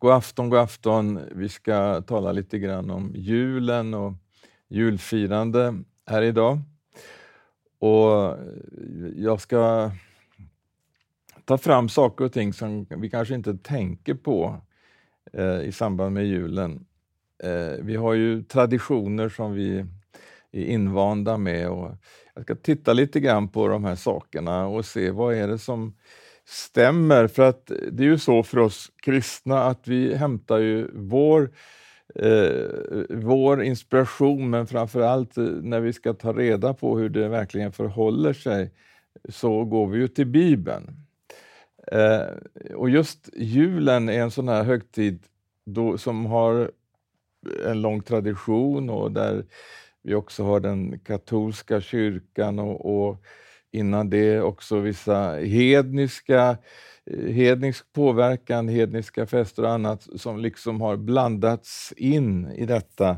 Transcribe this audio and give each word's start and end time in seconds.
God 0.00 0.12
afton, 0.12 0.50
god 0.50 0.58
afton. 0.58 1.20
Vi 1.32 1.48
ska 1.48 2.02
tala 2.02 2.32
lite 2.32 2.58
grann 2.58 2.90
om 2.90 3.12
julen 3.14 3.94
och 3.94 4.12
julfirande 4.68 5.74
här 6.06 6.22
idag. 6.22 6.58
Och 7.78 8.36
jag 9.16 9.40
ska 9.40 9.90
ta 11.44 11.58
fram 11.58 11.88
saker 11.88 12.24
och 12.24 12.32
ting 12.32 12.52
som 12.52 12.86
vi 12.90 13.10
kanske 13.10 13.34
inte 13.34 13.54
tänker 13.54 14.14
på 14.14 14.56
eh, 15.32 15.60
i 15.60 15.72
samband 15.72 16.14
med 16.14 16.26
julen. 16.26 16.86
Eh, 17.42 17.84
vi 17.84 17.96
har 17.96 18.14
ju 18.14 18.42
traditioner 18.42 19.28
som 19.28 19.52
vi 19.52 19.78
är 20.52 20.64
invanda 20.64 21.36
med 21.36 21.68
och 21.68 21.90
jag 22.34 22.44
ska 22.44 22.54
titta 22.54 22.92
lite 22.92 23.20
grann 23.20 23.48
på 23.48 23.68
de 23.68 23.84
här 23.84 23.96
sakerna 23.96 24.66
och 24.66 24.84
se 24.84 25.10
vad 25.10 25.34
är 25.34 25.48
det 25.48 25.58
som 25.58 25.94
stämmer. 26.48 27.26
För 27.26 27.42
att 27.42 27.72
det 27.92 28.02
är 28.02 28.06
ju 28.06 28.18
så 28.18 28.42
för 28.42 28.58
oss 28.58 28.92
kristna 29.02 29.64
att 29.64 29.88
vi 29.88 30.14
hämtar 30.14 30.58
ju 30.58 30.88
vår, 30.94 31.50
eh, 32.14 32.66
vår 33.10 33.62
inspiration, 33.62 34.50
men 34.50 34.66
framför 34.66 35.00
allt 35.00 35.36
eh, 35.36 35.44
när 35.44 35.80
vi 35.80 35.92
ska 35.92 36.14
ta 36.14 36.32
reda 36.32 36.74
på 36.74 36.98
hur 36.98 37.08
det 37.08 37.28
verkligen 37.28 37.72
förhåller 37.72 38.32
sig, 38.32 38.70
så 39.28 39.64
går 39.64 39.86
vi 39.86 39.98
ju 39.98 40.08
till 40.08 40.26
Bibeln. 40.26 40.90
Eh, 41.92 42.74
och 42.74 42.90
just 42.90 43.28
julen 43.36 44.08
är 44.08 44.20
en 44.20 44.30
sån 44.30 44.48
här 44.48 44.64
högtid 44.64 45.22
då, 45.66 45.98
som 45.98 46.26
har 46.26 46.70
en 47.66 47.82
lång 47.82 48.02
tradition 48.02 48.90
och 48.90 49.12
där 49.12 49.44
vi 50.02 50.14
också 50.14 50.44
har 50.44 50.60
den 50.60 50.98
katolska 50.98 51.80
kyrkan 51.80 52.58
och, 52.58 53.08
och 53.08 53.22
innan 53.72 54.10
det 54.10 54.40
också 54.40 54.78
vissa 54.78 55.32
hedniska, 55.32 56.56
eh, 57.06 57.32
hednisk 57.32 57.92
påverkan, 57.92 58.68
hedniska 58.68 59.26
fester 59.26 59.62
och 59.62 59.70
annat 59.70 60.08
som 60.16 60.38
liksom 60.38 60.80
har 60.80 60.96
blandats 60.96 61.92
in 61.96 62.52
i 62.52 62.66
detta 62.66 63.08
eh, 63.08 63.16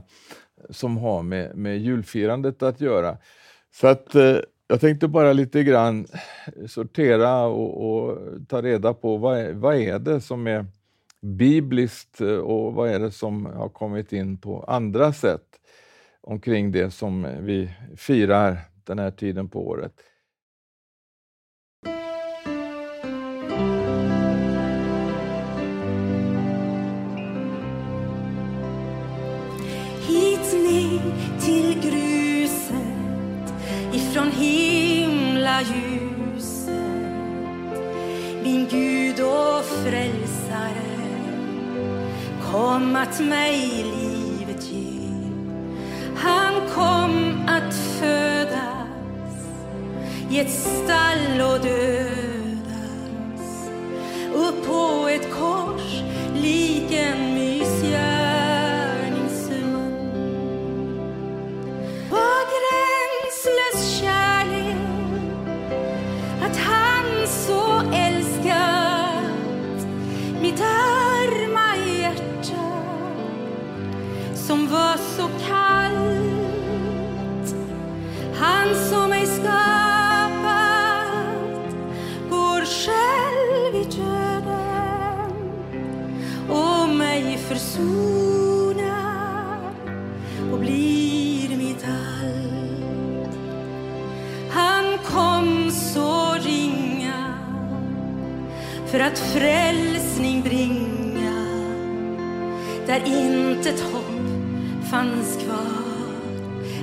som 0.71 0.97
har 0.97 1.23
med, 1.23 1.57
med 1.57 1.79
julfirandet 1.79 2.63
att 2.63 2.81
göra. 2.81 3.17
Så 3.73 3.87
att 3.87 4.15
eh, 4.15 4.37
jag 4.69 4.81
tänkte 4.81 5.09
bara 5.09 5.33
lite 5.33 5.63
grann 5.63 6.07
eh, 6.47 6.67
sortera 6.67 7.45
och, 7.47 7.87
och 7.87 8.19
ta 8.49 8.63
reda 8.63 8.95
på 8.95 9.17
vad 9.17 9.39
är, 9.39 9.53
vad 9.53 9.77
är 9.77 9.99
det 9.99 10.21
som 10.21 10.47
är 10.47 10.67
bibliskt 11.23 12.21
och 12.21 12.75
vad 12.75 12.91
är 12.91 12.99
det 12.99 13.11
som 13.11 13.47
har 13.47 13.69
kommit 13.69 14.13
in 14.13 14.39
på 14.39 14.63
andra 14.63 15.13
sätt 15.13 15.47
omkring 16.21 16.73
det 16.73 16.91
som 16.91 17.27
vi 17.41 17.71
firar 17.97 18.59
den 18.85 18.99
här 18.99 19.11
tiden 19.11 19.49
på 19.49 19.69
året. 19.69 19.93
Frälsare 40.51 41.01
kom 42.53 42.97
att 42.97 43.21
mig 43.21 43.85
livet 43.85 44.73
ge. 44.73 45.01
Han 46.17 46.55
kom 46.75 47.43
att 47.49 47.75
födas 47.75 49.47
i 50.31 50.41
ett 50.41 50.51
stall 50.51 51.41
och 51.41 51.61
dödas 51.67 52.31
upp 54.35 54.67
på 54.67 55.09
ett 55.09 55.33
kors 55.33 56.03
lik 56.35 56.93
en 56.93 57.30
kom 95.41 95.71
så 95.71 96.35
ringa 96.35 97.35
för 98.87 99.01
att 99.01 99.19
frälsning 99.19 100.43
bringa 100.43 101.47
där 102.87 103.03
intet 103.07 103.81
hopp 103.81 104.91
fanns 104.91 105.37
kvar 105.45 106.15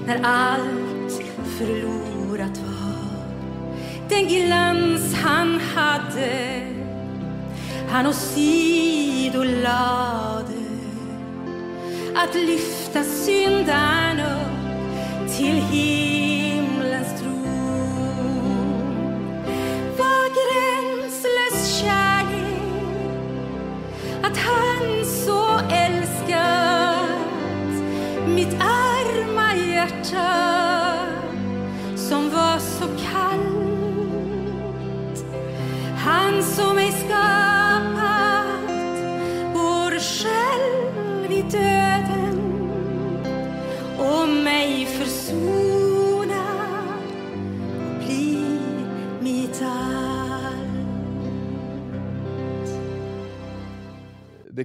när 0.08 0.20
allt 0.24 1.22
förlorat 1.58 2.58
var. 2.58 3.28
Den 4.10 4.28
glans 4.28 5.14
han 5.14 5.60
hade 5.76 6.62
han 7.90 8.08
åsido 8.08 9.44
lade 9.44 10.58
att 12.16 12.36
lyfta 12.36 13.04
syndaren 13.04 14.20
upp 14.20 15.38
till 15.38 15.56
himlens 15.56 16.37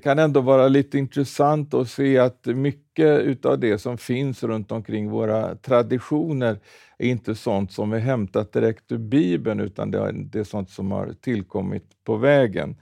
kan 0.03 0.19
ändå 0.19 0.41
vara 0.41 0.69
lite 0.69 0.99
intressant 0.99 1.75
att 1.75 1.89
se 1.89 2.19
att 2.19 2.47
mycket 2.47 3.47
av 3.47 3.59
det 3.59 3.79
som 3.79 3.99
finns 3.99 4.43
runt 4.43 4.73
omkring 4.73 5.11
våra 5.11 5.55
traditioner 5.55 6.59
är 6.99 7.09
inte 7.09 7.35
sånt 7.35 7.73
som 7.73 7.93
är 7.93 7.99
hämtat 7.99 8.53
direkt 8.53 8.93
ur 8.93 8.99
Bibeln, 8.99 9.61
utan 9.61 9.91
det 9.91 9.99
är, 9.99 10.45
sånt 10.45 10.71
som 10.71 10.93
har 10.93 11.15
tillkommit 11.21 11.85
på 12.05 12.17
vägen. 12.17 12.77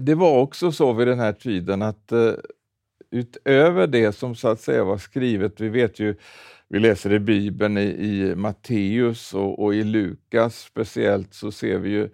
Det, 0.00 0.14
var 0.14 0.38
också 0.38 0.72
så 0.72 0.92
vid 0.92 1.08
den 1.08 1.18
här 1.18 1.32
tiden 1.32 1.82
att 1.82 2.12
eh, 2.12 2.32
utöver 3.10 3.86
det 3.86 4.12
som 4.12 4.34
så 4.34 4.48
att 4.48 4.60
säga 4.60 4.84
var 4.84 4.98
skrivet, 4.98 5.60
vi 5.60 5.68
vet 5.68 6.00
ju 6.00 6.14
vi 6.68 6.78
läser 6.78 7.12
i 7.12 7.18
Bibeln 7.18 7.78
i, 7.78 7.82
i 7.82 8.34
Matteus 8.36 9.34
och, 9.34 9.62
och, 9.64 9.74
i 9.74 9.84
Lukas 9.84 10.60
speciellt 10.60 11.34
så 11.34 11.52
ser 11.52 11.78
vi 11.78 11.90
ju 11.90 12.08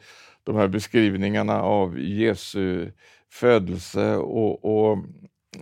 de 0.44 0.56
här 0.56 0.68
beskrivningarna 0.68 1.62
av 1.62 2.00
Jesu 2.00 2.90
födelse. 3.32 4.16
Och, 4.16 4.64
och, 4.64 4.98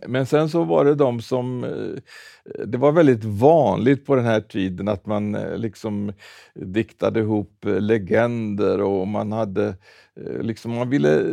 men 0.06 0.26
sen 0.26 0.48
så 0.48 0.64
var 0.64 0.84
det 0.84 0.94
de 0.94 1.20
som... 1.20 1.64
Eh, 1.64 2.64
det 2.66 2.78
var 2.78 2.92
väldigt 2.92 3.24
vanligt 3.24 4.06
på 4.06 4.14
den 4.14 4.24
här 4.24 4.40
tiden 4.40 4.88
att 4.88 5.06
man 5.06 5.34
eh, 5.34 5.56
liksom 5.58 6.12
diktade 6.54 7.20
ihop 7.20 7.64
eh, 7.64 7.80
legender 7.80 8.80
och 8.80 9.08
man 9.08 9.32
hade 9.32 9.74
liksom 10.40 10.74
man 10.74 10.90
ville 10.90 11.24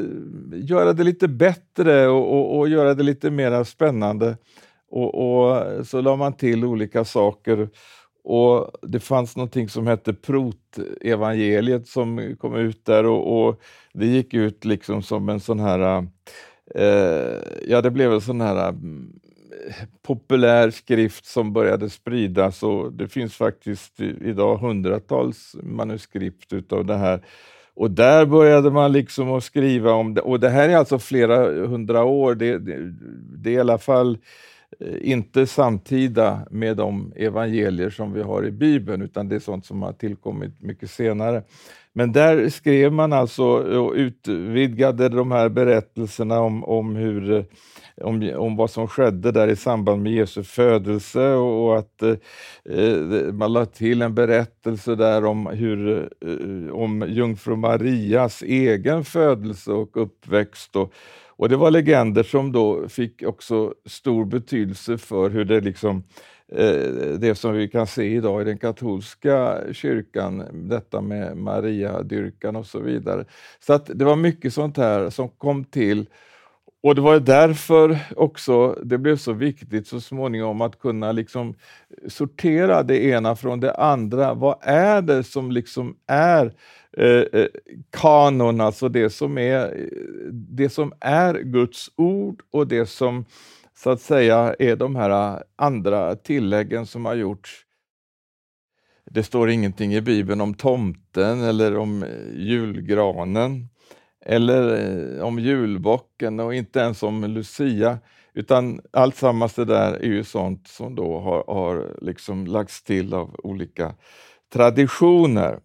göra 0.54 0.94
det 0.94 1.04
lite 1.04 1.28
bättre 1.28 2.08
och, 2.08 2.34
och, 2.34 2.58
och 2.58 2.70
göra 2.70 2.94
det 2.94 3.04
lite 3.04 3.32
mer 3.32 3.64
spännande. 3.64 4.38
Och, 4.90 5.16
och 5.16 5.88
så 5.88 6.02
la 6.02 6.16
man 6.16 6.34
till 6.34 6.66
olika 6.66 7.06
saker 7.06 7.70
och 8.24 8.72
det 8.82 9.00
fanns 9.00 9.36
någonting 9.36 9.70
som 9.70 9.88
hette 9.88 10.14
Prot-evangeliet 10.14 11.88
som 11.88 12.36
kom 12.40 12.56
ut 12.56 12.86
där 12.86 13.06
och, 13.06 13.48
och 13.48 13.62
det 13.94 14.06
gick 14.06 14.34
ut 14.34 14.66
liksom 14.66 15.04
som 15.04 15.30
en 15.30 15.40
sån 15.40 15.60
här, 15.60 16.08
eh, 16.76 17.38
ja 17.68 17.82
det 17.82 17.92
blev 17.92 18.14
en 18.14 18.22
sån 18.22 18.42
här 18.42 18.70
mm, 18.70 19.14
populär 20.02 20.72
skrift 20.72 21.26
som 21.26 21.54
började 21.54 21.90
spridas 21.90 22.64
och 22.64 22.94
det 22.94 23.08
finns 23.08 23.36
faktiskt 23.36 24.00
idag 24.00 24.58
hundratals 24.58 25.56
manuskript 25.64 26.54
utav 26.54 26.86
det 26.86 26.98
här. 26.98 27.22
Och 27.76 27.92
där 27.92 28.26
började 28.26 28.72
man 28.72 28.92
liksom 28.92 29.34
att 29.34 29.44
skriva 29.44 29.92
om 29.92 30.14
det. 30.14 30.22
Och 30.22 30.40
det 30.40 30.50
här 30.50 30.70
är 30.70 30.78
alltså 30.78 31.00
flera 31.00 31.68
hundra 31.68 32.04
år. 32.04 32.36
Det, 32.36 32.58
det, 32.58 32.92
det 33.38 33.50
är 33.50 33.54
i 33.54 33.60
alla 33.60 33.78
fall 33.78 34.18
Eh, 34.80 35.12
inte 35.12 35.48
samtida 35.48 36.48
med 36.52 36.78
de 36.78 37.14
evangelier 37.16 37.90
som 37.90 38.14
vi 38.14 38.22
har 38.22 38.46
i 38.46 38.52
Bibeln, 38.52 39.02
utan 39.02 39.30
det 39.30 39.36
är 39.36 39.40
sånt 39.40 39.66
som 39.66 39.82
har 39.82 39.94
tillkommit 39.94 40.62
mycket 40.62 40.90
senare. 40.90 41.44
Men 41.94 42.12
där 42.12 42.50
skrev 42.50 42.94
man 42.94 43.14
alltså 43.14 43.44
och 43.80 43.94
utvidgade 43.94 45.10
de 45.10 45.32
här 45.32 45.50
berättelserna 45.50 46.40
om, 46.40 46.64
om 46.64 46.96
hur 46.96 47.32
eh, 47.32 47.44
om, 48.02 48.32
om 48.36 48.56
vad 48.56 48.70
som 48.70 48.88
skedde 48.88 49.32
där 49.32 49.48
i 49.48 49.56
samband 49.56 50.04
med 50.04 50.12
Jesu 50.12 50.44
födelse 50.44 51.34
och, 51.34 51.66
och 51.66 51.78
att 51.78 52.02
eh, 52.02 53.34
man 53.34 53.54
lade 53.54 53.66
till 53.66 54.02
en 54.02 54.16
berättelse 54.16 54.96
där 54.96 55.26
om, 55.26 55.48
hur, 55.48 56.10
eh, 56.22 56.74
om 56.74 57.06
jungfru 57.08 57.56
Marias 57.56 58.42
egen 58.42 59.04
födelse 59.04 59.72
och 59.72 60.02
uppväxt. 60.02 60.76
Och, 60.76 60.94
och 61.44 61.50
det 61.50 61.56
var 61.56 61.72
legender 61.72 62.24
som 62.24 62.52
då 62.52 62.90
fick 62.90 63.24
också 63.24 63.74
stor 63.86 64.26
betydelse 64.26 64.98
för 64.98 65.30
hur 65.30 65.46
det 65.46 65.62
liksom 65.62 66.04
eh, 66.52 67.18
det 67.20 67.38
som 67.38 67.54
vi 67.54 67.68
kan 67.68 67.88
se 67.88 68.04
idag 68.04 68.42
i 68.42 68.46
den 68.46 68.58
katolska 68.58 69.60
kyrkan, 69.72 70.44
detta 70.54 71.02
med 71.02 71.38
Maria-dyrkan 71.38 72.56
och 72.56 72.66
så 72.66 72.80
vidare. 72.80 73.26
Så 73.60 73.74
att 73.74 73.86
det 73.86 74.06
var 74.06 74.16
mycket 74.16 74.54
sånt 74.54 74.78
här 74.78 75.10
som 75.10 75.30
kom 75.30 75.66
till 75.66 76.06
och 76.84 76.96
det 76.96 77.02
var 77.02 77.20
därför 77.20 78.00
också 78.16 78.80
det 78.84 78.98
blev 78.98 79.18
så 79.18 79.34
viktigt 79.34 79.88
så 79.88 80.02
småningom 80.02 80.62
att 80.62 80.80
kunna 80.80 81.12
liksom 81.12 81.56
sortera 82.08 82.84
det 82.84 83.04
ena 83.04 83.36
från 83.36 83.60
det 83.60 83.74
andra. 83.74 84.34
Vad 84.34 84.58
är 84.62 85.02
det 85.02 85.24
som 85.24 85.52
liksom 85.52 85.96
är 86.08 86.54
eh, 86.98 87.42
eh, 87.42 87.48
kanon, 87.90 88.62
alltså 88.62 88.90
det 88.90 89.10
som 89.10 89.38
är, 89.38 89.90
det 90.32 90.70
som 90.70 90.94
är 91.00 91.34
Guds 91.34 91.92
ord 91.96 92.42
och 92.52 92.68
det 92.68 92.86
som 92.86 93.26
så 93.76 93.90
att 93.90 94.02
säga 94.02 94.56
är 94.60 94.76
de 94.76 94.96
här 94.96 95.44
andra 95.56 96.16
tilläggen 96.16 96.86
som 96.86 97.06
har 97.06 97.16
gjorts. 97.16 97.66
Det 99.12 99.24
står 99.24 99.50
ingenting 99.50 99.94
i 99.94 100.02
Bibeln 100.02 100.42
om 100.42 100.54
tomten 100.54 101.42
eller 101.42 101.78
om 101.78 102.06
julgranen 102.36 103.70
eller 104.26 104.76
eh, 105.18 105.24
om 105.24 105.40
julbocken 105.40 106.40
och 106.40 106.56
inte 106.56 106.80
ens 106.80 107.04
om 107.04 107.24
Lucia, 107.24 108.00
utan 108.34 108.82
allt 108.92 109.16
sammans 109.16 109.54
det 109.54 109.66
där 109.66 109.94
är 109.94 110.08
ju 110.08 110.24
sånt 110.24 110.68
som 110.68 110.96
då 110.96 111.20
har, 111.20 111.44
har 111.48 111.98
liksom 112.02 112.48
lagts 112.48 112.84
till 112.84 113.14
av 113.14 113.36
olika 113.44 113.94
traditioner. 114.54 115.60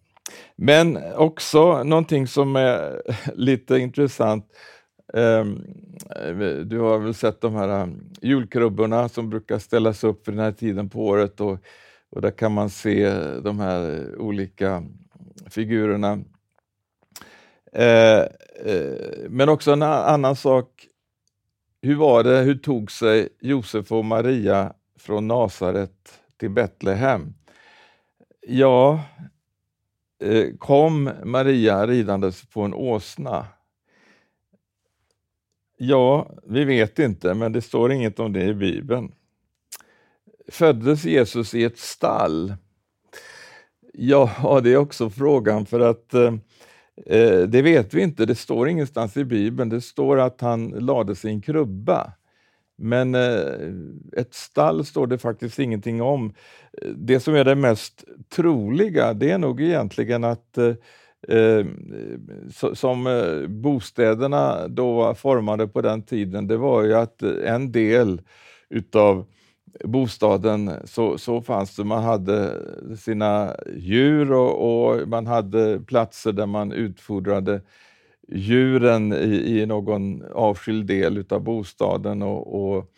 Men 0.55 0.99
också 1.15 1.83
någonting 1.83 2.27
som 2.27 2.55
är 2.55 3.01
lite 3.33 3.77
intressant. 3.77 4.45
Ehm, 5.13 5.65
du 6.65 6.79
har 6.79 6.99
väl 6.99 7.13
sett 7.13 7.41
de 7.41 7.55
här 7.55 7.69
ehm, 7.69 8.11
julkrubborna 8.21 9.09
som 9.09 9.29
brukar 9.29 9.59
ställas 9.59 10.03
upp 10.03 10.25
för 10.25 10.31
den 10.31 10.41
här 10.41 10.51
tiden 10.51 10.89
på 10.89 11.05
året 11.05 11.41
och, 11.41 11.57
och 12.09 12.21
där 12.21 12.31
kan 12.31 12.51
man 12.51 12.69
se 12.69 13.11
de 13.43 13.59
här 13.59 14.09
olika 14.17 14.83
figurerna 15.49 16.19
Eh, 17.73 18.19
eh, 18.65 19.29
men 19.29 19.49
också 19.49 19.71
en 19.71 19.81
annan 19.81 20.35
sak. 20.35 20.87
Hur 21.81 21.95
var 21.95 22.23
det, 22.23 22.37
hur 22.37 22.55
tog 22.55 22.91
sig 22.91 23.29
Josef 23.41 23.91
och 23.91 24.05
Maria 24.05 24.73
från 24.99 25.27
Nasaret 25.27 26.19
till 26.37 26.49
Betlehem? 26.49 27.33
Ja, 28.47 29.03
eh, 30.23 30.55
kom 30.57 31.11
Maria 31.23 31.87
ridandes 31.87 32.45
på 32.45 32.61
en 32.61 32.73
åsna? 32.73 33.47
Ja, 35.77 36.29
vi 36.43 36.65
vet 36.65 36.99
inte, 36.99 37.33
men 37.33 37.51
det 37.51 37.61
står 37.61 37.91
inget 37.91 38.19
om 38.19 38.33
det 38.33 38.43
i 38.43 38.53
Bibeln. 38.53 39.11
Föddes 40.47 41.05
Jesus 41.05 41.53
i 41.53 41.63
ett 41.63 41.79
stall? 41.79 42.53
Ja, 43.93 44.59
det 44.63 44.73
är 44.73 44.77
också 44.77 45.09
frågan 45.09 45.65
för 45.65 45.79
att 45.79 46.13
Eh, 46.13 46.33
Eh, 47.05 47.39
det 47.39 47.61
vet 47.61 47.93
vi 47.93 48.01
inte, 48.01 48.25
det 48.25 48.35
står 48.35 48.69
ingenstans 48.69 49.17
i 49.17 49.23
Bibeln. 49.23 49.69
Det 49.69 49.81
står 49.81 50.19
att 50.19 50.41
han 50.41 50.69
lade 50.69 51.15
sig 51.15 51.31
i 51.31 51.33
en 51.33 51.41
krubba. 51.41 52.13
Men 52.81 53.15
eh, 53.15 54.21
ett 54.21 54.33
stall 54.33 54.85
står 54.85 55.07
det 55.07 55.17
faktiskt 55.17 55.59
ingenting 55.59 56.01
om. 56.01 56.33
Det 56.95 57.19
som 57.19 57.35
är 57.35 57.43
det 57.43 57.55
mest 57.55 58.03
troliga, 58.35 59.13
det 59.13 59.31
är 59.31 59.37
nog 59.37 59.61
egentligen 59.61 60.23
att 60.23 60.57
eh, 60.57 60.73
eh 61.27 61.65
som 62.73 63.07
eh, 63.07 63.47
bostäderna 63.47 64.67
då 64.67 64.93
var 64.93 65.13
formade 65.13 65.67
på 65.67 65.81
den 65.81 66.03
tiden, 66.03 66.47
det 66.47 66.57
var 66.57 66.83
ju 66.83 66.93
att 66.93 67.21
en 67.21 67.71
del 67.71 68.21
utav 68.69 69.25
bostaden 69.83 70.71
så, 70.83 71.17
så 71.17 71.41
fanns 71.41 71.75
det, 71.75 71.83
man 71.83 72.03
hade 72.03 72.61
sina 72.97 73.55
djur 73.75 74.31
och, 74.31 74.89
och 74.89 75.07
man 75.07 75.27
hade 75.27 75.79
platser 75.79 76.31
där 76.31 76.45
man 76.45 76.71
utfodrade 76.71 77.61
djuren 78.27 79.13
i, 79.13 79.59
i 79.59 79.65
någon 79.65 80.23
avskild 80.33 80.85
del 80.85 81.25
av 81.29 81.41
bostaden 81.41 82.21
och, 82.21 82.75
och, 82.75 82.91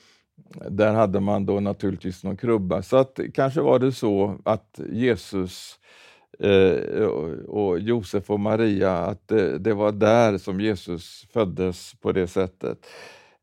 där 0.69 0.93
hade 0.93 1.19
man 1.19 1.45
då 1.45 1.59
naturligtvis 1.59 2.23
någon 2.23 2.37
krubba. 2.37 2.81
Så 2.81 2.97
att 2.97 3.19
kanske 3.33 3.61
var 3.61 3.79
det 3.79 3.91
så 3.91 4.37
att 4.45 4.79
Jesus 4.91 5.79
eh, 6.39 7.05
och 7.47 7.79
Josef 7.79 8.29
och 8.29 8.39
Maria, 8.39 8.97
att 8.97 9.27
det, 9.27 9.57
det, 9.57 9.73
var 9.73 9.91
där 9.91 10.37
som 10.37 10.61
Jesus 10.61 11.27
föddes 11.33 11.93
på 12.01 12.11
det 12.11 12.27
sättet. 12.27 12.85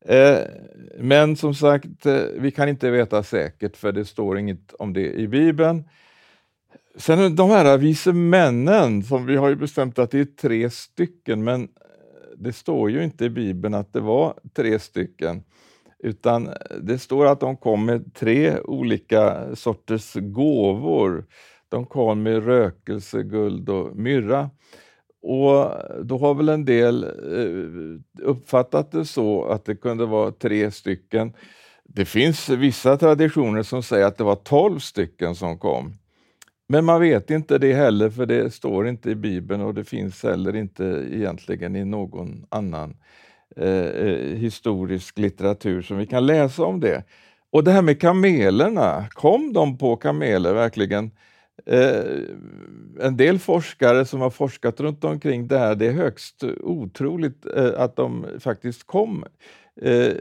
Eh, 0.05 0.39
men 0.97 1.35
som 1.35 1.53
sagt, 1.53 2.05
eh, 2.05 2.21
vi 2.37 2.51
kan 2.51 2.69
inte 2.69 2.89
veta 2.91 3.23
säkert 3.23 3.77
för 3.77 3.91
det 3.91 4.05
står 4.05 4.37
inget 4.39 4.73
om 4.73 4.93
det 4.93 5.13
i 5.13 5.27
Bibeln. 5.27 5.83
Sen 6.95 7.35
de 7.35 7.49
här 7.49 7.77
vise 7.77 8.13
männen, 8.13 9.03
som 9.03 9.25
vi 9.25 9.35
har 9.35 9.49
ju 9.49 9.55
bestämt 9.55 9.99
att 9.99 10.11
det 10.11 10.19
är 10.19 10.25
tre 10.25 10.69
stycken, 10.69 11.43
men 11.43 11.63
eh, 11.63 11.67
det 12.37 12.53
står 12.53 12.91
ju 12.91 13.03
inte 13.03 13.25
i 13.25 13.29
Bibeln 13.29 13.73
att 13.73 13.93
det 13.93 14.01
var 14.01 14.33
tre 14.55 14.79
stycken, 14.79 15.43
utan 15.99 16.49
det 16.81 16.99
står 16.99 17.25
att 17.25 17.39
de 17.39 17.57
kom 17.57 17.85
med 17.85 18.13
tre 18.13 18.59
olika 18.59 19.55
sorters 19.55 20.13
gåvor. 20.13 21.25
De 21.69 21.85
kom 21.85 22.23
med 22.23 22.45
rökelse, 22.45 23.23
guld 23.23 23.69
och 23.69 23.95
myrra. 23.95 24.49
Och 25.21 25.71
då 26.05 26.17
har 26.17 26.33
väl 26.33 26.49
en 26.49 26.65
del 26.65 27.03
eh, 27.03 28.25
uppfattat 28.27 28.91
det 28.91 29.05
så 29.05 29.45
att 29.45 29.65
det 29.65 29.75
kunde 29.75 30.05
vara 30.05 30.31
tre 30.31 30.71
stycken. 30.71 31.33
Det 31.83 32.05
finns 32.05 32.49
vissa 32.49 32.97
traditioner 32.97 33.63
som 33.63 33.83
säger 33.83 34.05
att 34.05 34.17
det 34.17 34.23
var 34.23 34.35
tolv 34.35 34.79
stycken 34.79 35.35
som 35.35 35.57
kom. 35.57 35.93
Men 36.67 36.85
man 36.85 37.01
vet 37.01 37.31
inte 37.31 37.57
det 37.57 37.73
heller, 37.73 38.09
för 38.09 38.25
det 38.25 38.53
står 38.53 38.87
inte 38.87 39.09
i 39.09 39.15
Bibeln 39.15 39.61
och 39.61 39.73
det 39.73 39.83
finns 39.83 40.23
heller 40.23 40.55
inte 40.55 40.83
egentligen 41.11 41.75
i 41.75 41.85
någon 41.85 42.45
annan 42.49 42.97
eh, 43.55 43.67
eh 43.67 44.35
historisk 44.37 45.17
litteratur 45.17 45.81
som 45.81 45.97
vi 45.97 46.05
kan 46.05 46.25
läsa 46.25 46.63
om 46.63 46.79
det. 46.79 47.03
Och 47.51 47.63
det 47.63 47.71
här 47.71 47.81
med 47.81 48.01
kamelerna, 48.01 49.05
kom 49.09 49.53
de 49.53 49.77
på 49.77 49.95
kameler 49.95 50.53
verkligen? 50.53 51.11
Eh, 51.71 52.21
en 52.99 53.17
del 53.17 53.39
forskare 53.39 54.05
som 54.05 54.21
har 54.21 54.29
forskat 54.29 54.79
runt 54.79 55.03
omkring 55.03 55.47
det 55.47 55.57
här, 55.57 55.75
det 55.75 55.87
är 55.87 55.91
högst 55.91 56.43
otroligt 56.61 57.45
eh, 57.55 57.71
att 57.77 57.95
de 57.95 58.25
faktiskt 58.39 58.83
kom 58.87 59.25
eh, 59.81 60.13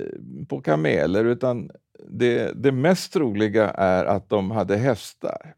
på 0.49 0.61
kameler, 0.61 1.25
utan 1.25 1.71
det, 2.09 2.52
det 2.62 2.73
mest 2.73 3.12
troliga 3.12 3.71
är 3.71 4.05
att 4.05 4.28
de 4.28 4.50
hade 4.50 4.76
hästar. 4.76 5.55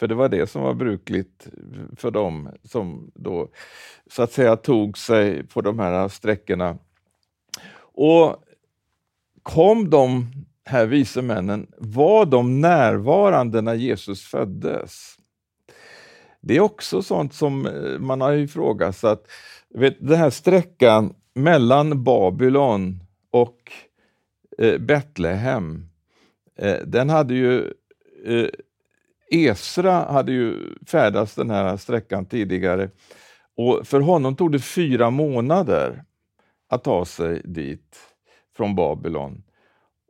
För 0.00 0.06
det 0.06 0.14
var 0.14 0.28
det 0.28 0.46
som 0.46 0.62
var 0.62 0.74
brukligt 0.74 1.48
för 1.96 2.10
dem 2.10 2.48
som 2.62 3.10
då 3.14 3.48
så 4.10 4.22
att 4.22 4.32
säga 4.32 4.56
tog 4.56 4.98
sig 4.98 5.46
på 5.46 5.60
de 5.60 5.78
här 5.78 6.08
sträckorna. 6.08 6.78
Och 7.94 8.44
kom 9.42 9.90
de 9.90 10.26
här 10.64 10.86
vise 10.86 11.22
männen, 11.22 11.66
var 11.78 12.26
de 12.26 12.60
närvarande 12.60 13.60
när 13.60 13.74
Jesus 13.74 14.22
föddes? 14.22 15.16
Det 16.40 16.56
är 16.56 16.60
också 16.60 17.02
sånt 17.02 17.34
som 17.34 17.66
eh, 17.66 17.98
man 17.98 18.20
har 18.20 18.32
ifrågasatt. 18.32 19.26
Vet, 19.74 19.96
den 20.00 20.18
här 20.18 20.30
sträckan 20.30 21.14
mellan 21.34 22.04
Babylon 22.04 23.00
och 23.30 23.72
eh, 24.58 24.78
Betlehem, 24.78 25.88
eh, 26.58 26.78
den 26.86 27.10
hade 27.10 27.34
ju 27.34 27.72
eh, 28.24 28.48
Esra 29.30 30.12
hade 30.12 30.32
ju 30.32 30.74
färdats 30.86 31.34
den 31.34 31.50
här 31.50 31.76
sträckan 31.76 32.26
tidigare 32.26 32.90
och 33.56 33.86
för 33.86 34.00
honom 34.00 34.36
tog 34.36 34.52
det 34.52 34.58
fyra 34.58 35.10
månader 35.10 36.04
att 36.68 36.84
ta 36.84 37.04
sig 37.04 37.42
dit 37.44 37.96
från 38.56 38.74
Babylon. 38.74 39.42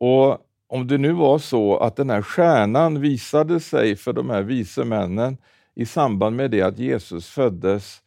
Och 0.04 0.38
om 0.68 0.87
det 0.87 0.99
nu 0.99 1.12
var 1.12 1.38
så 1.38 1.76
att 1.76 1.96
den 1.96 2.11
här 2.11 2.23
stjärnan 2.23 3.00
visade 3.00 3.61
sig 3.61 3.96
för 3.96 4.12
de 4.12 4.30
här 4.30 4.42
vise 4.42 4.84
männen 4.84 5.37
i 5.75 5.87
samband 5.87 6.37
med 6.37 6.50
det 6.50 6.62
att 6.62 6.78
Jesus 6.78 7.28
föddes, 7.28 8.00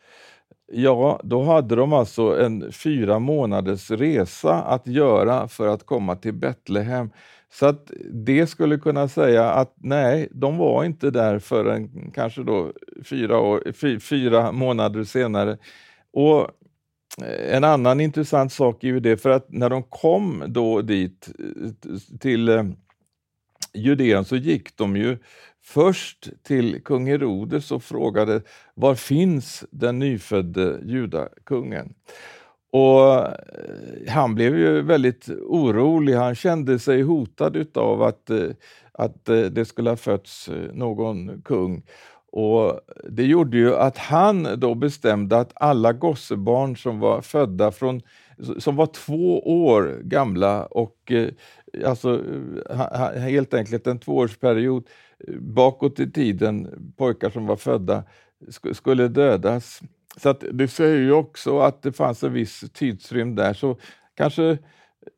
Ja, 0.71 1.19
då 1.23 1.43
hade 1.43 1.75
de 1.75 1.93
alltså 1.93 2.41
en 2.41 2.71
fyra 2.71 3.19
månaders 3.19 3.91
resa 3.91 4.53
att 4.53 4.87
göra 4.87 5.47
för 5.47 5.67
att 5.67 5.85
komma 5.85 6.15
till 6.15 6.33
Betlehem. 6.33 7.09
Så 7.53 7.65
att 7.65 7.91
det 8.11 8.47
skulle 8.47 8.77
kunna 8.77 9.07
säga 9.07 9.49
att 9.51 9.73
nej, 9.75 10.27
de 10.31 10.57
var 10.57 10.83
inte 10.83 11.11
där 11.11 11.39
förrän 11.39 12.11
kanske 12.11 12.43
då 12.43 12.71
fyra, 13.05 13.39
år, 13.39 13.99
fyra 13.99 14.51
månader 14.51 15.03
senare. 15.03 15.57
Och 16.13 16.47
en 17.25 17.63
annan 17.63 18.01
intressant 18.01 18.53
sak 18.53 18.83
är 18.83 18.87
ju 18.87 18.99
det, 18.99 19.17
för 19.17 19.29
att 19.29 19.51
när 19.51 19.69
de 19.69 19.83
kom 19.83 20.43
då 20.47 20.81
dit 20.81 21.29
eh, 21.39 22.17
till 22.19 22.49
eh, 22.49 22.63
Judeen 23.73 24.25
så 24.25 24.35
gick 24.35 24.77
de 24.77 24.97
ju 24.97 25.17
först 25.63 26.29
till 26.43 26.83
kung 26.83 27.07
Herodes 27.07 27.71
och 27.71 27.83
frågade 27.83 28.41
var 28.73 28.95
finns 28.95 29.65
den 29.71 29.99
nyfödde 29.99 30.79
judakungen? 30.83 31.93
Och 32.71 33.13
eh, 33.15 33.33
han 34.07 34.35
blev 34.35 34.57
ju 34.57 34.81
väldigt 34.81 35.29
orolig, 35.29 36.13
han 36.13 36.35
kände 36.35 36.79
sig 36.79 37.01
hotad 37.01 37.77
av 37.77 38.01
att, 38.01 38.29
eh, 38.29 38.49
att 38.91 39.25
det 39.25 39.67
skulle 39.67 39.89
ha 39.89 39.97
fötts 39.97 40.49
någon 40.73 41.41
kung. 41.41 41.83
Och 42.37 42.79
Det 43.09 43.23
gjorde 43.23 43.57
ju 43.57 43.75
att 43.75 43.97
han 43.97 44.59
då 44.59 44.75
bestämde 44.75 45.37
att 45.37 45.51
alla 45.55 45.93
gossebarn 45.93 46.77
som 46.77 46.99
var 46.99 47.21
födda 47.21 47.71
från 47.71 48.01
som 48.57 48.75
var 48.75 48.85
två 48.85 49.39
år 49.67 50.01
gamla 50.03 50.65
och 50.65 51.11
eh, 51.11 51.29
alltså 51.85 52.21
eh, 52.69 53.21
helt 53.21 53.53
enkelt 53.53 53.87
en 53.87 53.99
tvåårsperiod 53.99 54.87
eh, 55.27 55.33
bakåt 55.39 55.99
i 55.99 56.11
tiden, 56.11 56.69
pojkar 56.97 57.29
som 57.29 57.45
var 57.45 57.55
födda, 57.55 58.03
skulle 58.73 59.07
dödas. 59.07 59.81
Så 60.17 60.29
att 60.29 60.43
det 60.51 60.67
säger 60.67 60.97
ju 60.97 61.11
också 61.11 61.59
att 61.59 61.81
det 61.81 61.91
fanns 61.91 62.23
en 62.23 62.33
viss 62.33 62.63
tidsrymd 62.73 63.35
där. 63.35 63.53
Så 63.53 63.77
kanske 64.15 64.57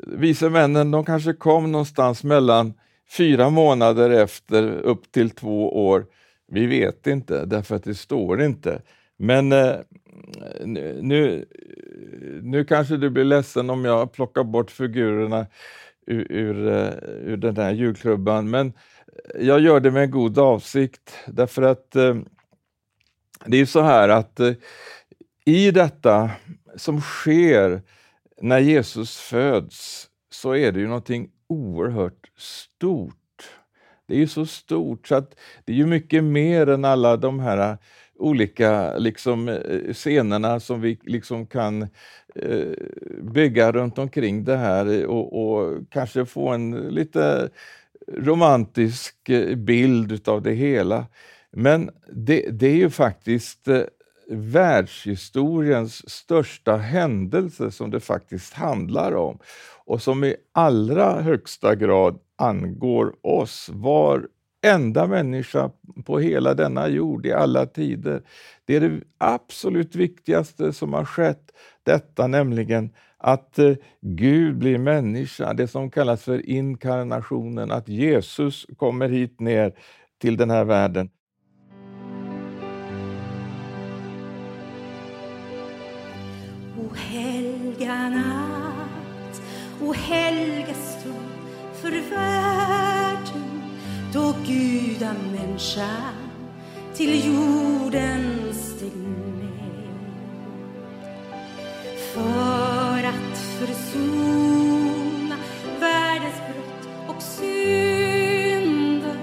vise 0.08 0.50
männen, 0.50 0.92
de 0.92 1.06
kanske 1.06 1.34
kom 1.34 1.72
någonstans 1.72 2.24
mellan 2.24 2.74
fyra 3.18 3.50
månader 3.50 4.10
efter 4.10 4.72
upp 4.72 5.12
till 5.12 5.30
två 5.30 5.88
år. 5.88 6.06
Vi 6.52 6.66
vet 6.66 7.08
inte, 7.08 7.46
därför 7.46 7.76
att 7.76 7.84
det 7.84 7.96
står 7.96 8.42
inte. 8.42 8.82
Men 9.18 9.52
eh, 9.52 9.76
nu, 11.02 11.46
nu 12.44 12.66
kanske 12.66 12.98
du 12.98 13.10
blir 13.10 13.24
ledsen 13.24 13.70
om 13.70 13.86
jag 13.86 14.12
plockar 14.12 14.44
bort 14.44 14.72
figurerna 14.72 15.46
ur, 16.08 16.32
ur, 16.32 16.56
ur 17.26 17.38
den 17.38 17.58
här 17.58 17.72
julklubban, 17.72 18.50
men 18.50 18.74
jag 19.40 19.60
gör 19.60 19.80
det 19.80 19.92
med 19.92 20.12
god 20.12 20.40
avsikt 20.40 21.14
därför 21.28 21.62
att 21.62 21.96
eh, 21.96 22.16
det 23.46 23.58
är 23.58 23.66
så 23.66 23.82
här 23.82 24.10
att 24.10 24.40
eh, 24.40 24.54
i 25.46 25.72
detta 25.72 26.32
som 26.76 27.02
sker 27.02 27.82
när 28.42 28.60
Jesus 28.60 29.18
föds 29.18 30.08
så 30.30 30.56
är 30.56 30.72
det 30.72 30.80
ju 30.80 30.88
någonting 30.88 31.30
oerhört 31.48 32.32
stort. 32.38 33.16
Det 34.10 34.16
är 34.16 34.20
ju 34.20 34.28
så 34.28 34.46
stort 34.46 35.08
så 35.08 35.16
att 35.16 35.36
det 35.66 35.72
är 35.72 35.76
ju 35.76 35.86
mycket 35.86 36.24
mer 36.24 36.70
än 36.70 36.86
alla 36.86 37.18
de 37.18 37.40
här 37.40 37.72
äh, 37.72 37.78
olika 38.20 38.98
liksom, 38.98 39.50
eh, 39.50 39.94
scenerna 39.94 40.60
som 40.60 40.82
vi 40.82 41.00
liksom 41.04 41.48
kan 41.48 41.82
eh, 42.36 42.74
bygga 43.22 43.72
runt 43.72 43.98
omkring 43.98 44.44
det 44.44 44.58
här 44.58 45.06
och, 45.06 45.42
och 45.42 45.80
kanske 45.90 46.26
få 46.26 46.50
en 46.50 46.72
lite 46.72 47.50
romantisk 48.18 49.30
eh, 49.30 49.56
bild 49.56 50.30
av 50.30 50.42
det 50.42 50.54
hela. 50.54 51.06
Men 51.52 51.90
det, 52.12 52.50
det 52.52 52.68
är 52.68 52.76
ju 52.76 52.90
faktiskt 52.90 53.68
eh, 53.68 53.82
världshistoriens 54.32 56.10
största 56.10 56.78
händelse 56.78 57.72
som 57.72 57.92
det 57.92 58.00
faktiskt 58.00 58.54
handlar 58.54 59.16
om 59.16 59.40
och 59.90 60.02
som 60.02 60.24
i 60.24 60.36
allra 60.52 61.22
högsta 61.22 61.76
grad 61.76 62.20
angår 62.36 63.16
oss, 63.22 63.70
varenda 63.74 65.08
människa 65.08 65.72
på 66.06 66.20
hela 66.20 66.54
denna 66.54 66.88
jord 66.88 67.26
i 67.26 67.34
alla 67.34 67.66
tider. 67.66 68.22
Det 68.66 68.76
är 68.76 68.82
det 68.82 69.02
absolut 69.18 69.96
viktigaste 69.96 70.74
som 70.74 70.94
har 70.94 71.06
skett, 71.06 71.52
detta 71.84 72.28
nämligen 72.28 72.90
att 73.18 73.60
eh, 73.60 73.76
Gud 74.02 74.58
blir 74.58 74.78
människa, 74.78 75.54
det 75.54 75.68
som 75.68 75.92
kallas 75.92 76.24
för 76.24 76.50
inkarnationen, 76.50 77.72
att 77.72 77.88
Jesus 77.88 78.66
kommer 78.78 79.10
hit 79.10 79.40
ner 79.40 79.74
till 80.22 80.38
den 80.38 80.50
här 80.50 80.66
världen. 80.66 81.10
O 86.78 86.94
helga 86.96 88.10
natt, 88.10 88.39
o 89.90 89.94
helga 89.94 90.74
stund 90.74 91.40
för 91.82 91.92
världen 91.92 93.62
då 94.14 94.36
gudamänniskan 94.48 96.16
till 96.96 97.26
jorden 97.26 98.54
steg 98.54 98.98
ner. 98.98 99.90
För 102.14 103.04
att 103.08 103.38
försona 103.38 105.36
världens 105.80 106.36
brott 106.48 106.88
och 107.08 107.22
synder 107.22 109.18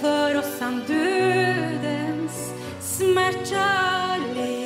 för 0.00 0.38
oss 0.38 0.60
han 0.60 0.82
dödens 0.86 2.52
smärta 2.80 4.16
led. 4.34 4.62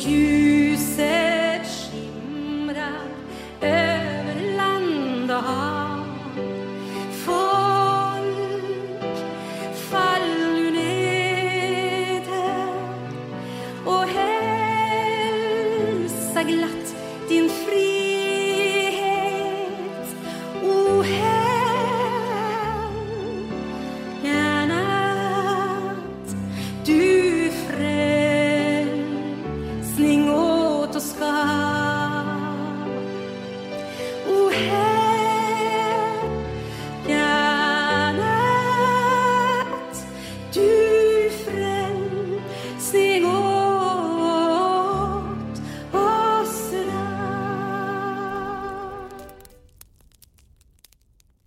Och 0.00 0.06
ljuset 0.06 1.19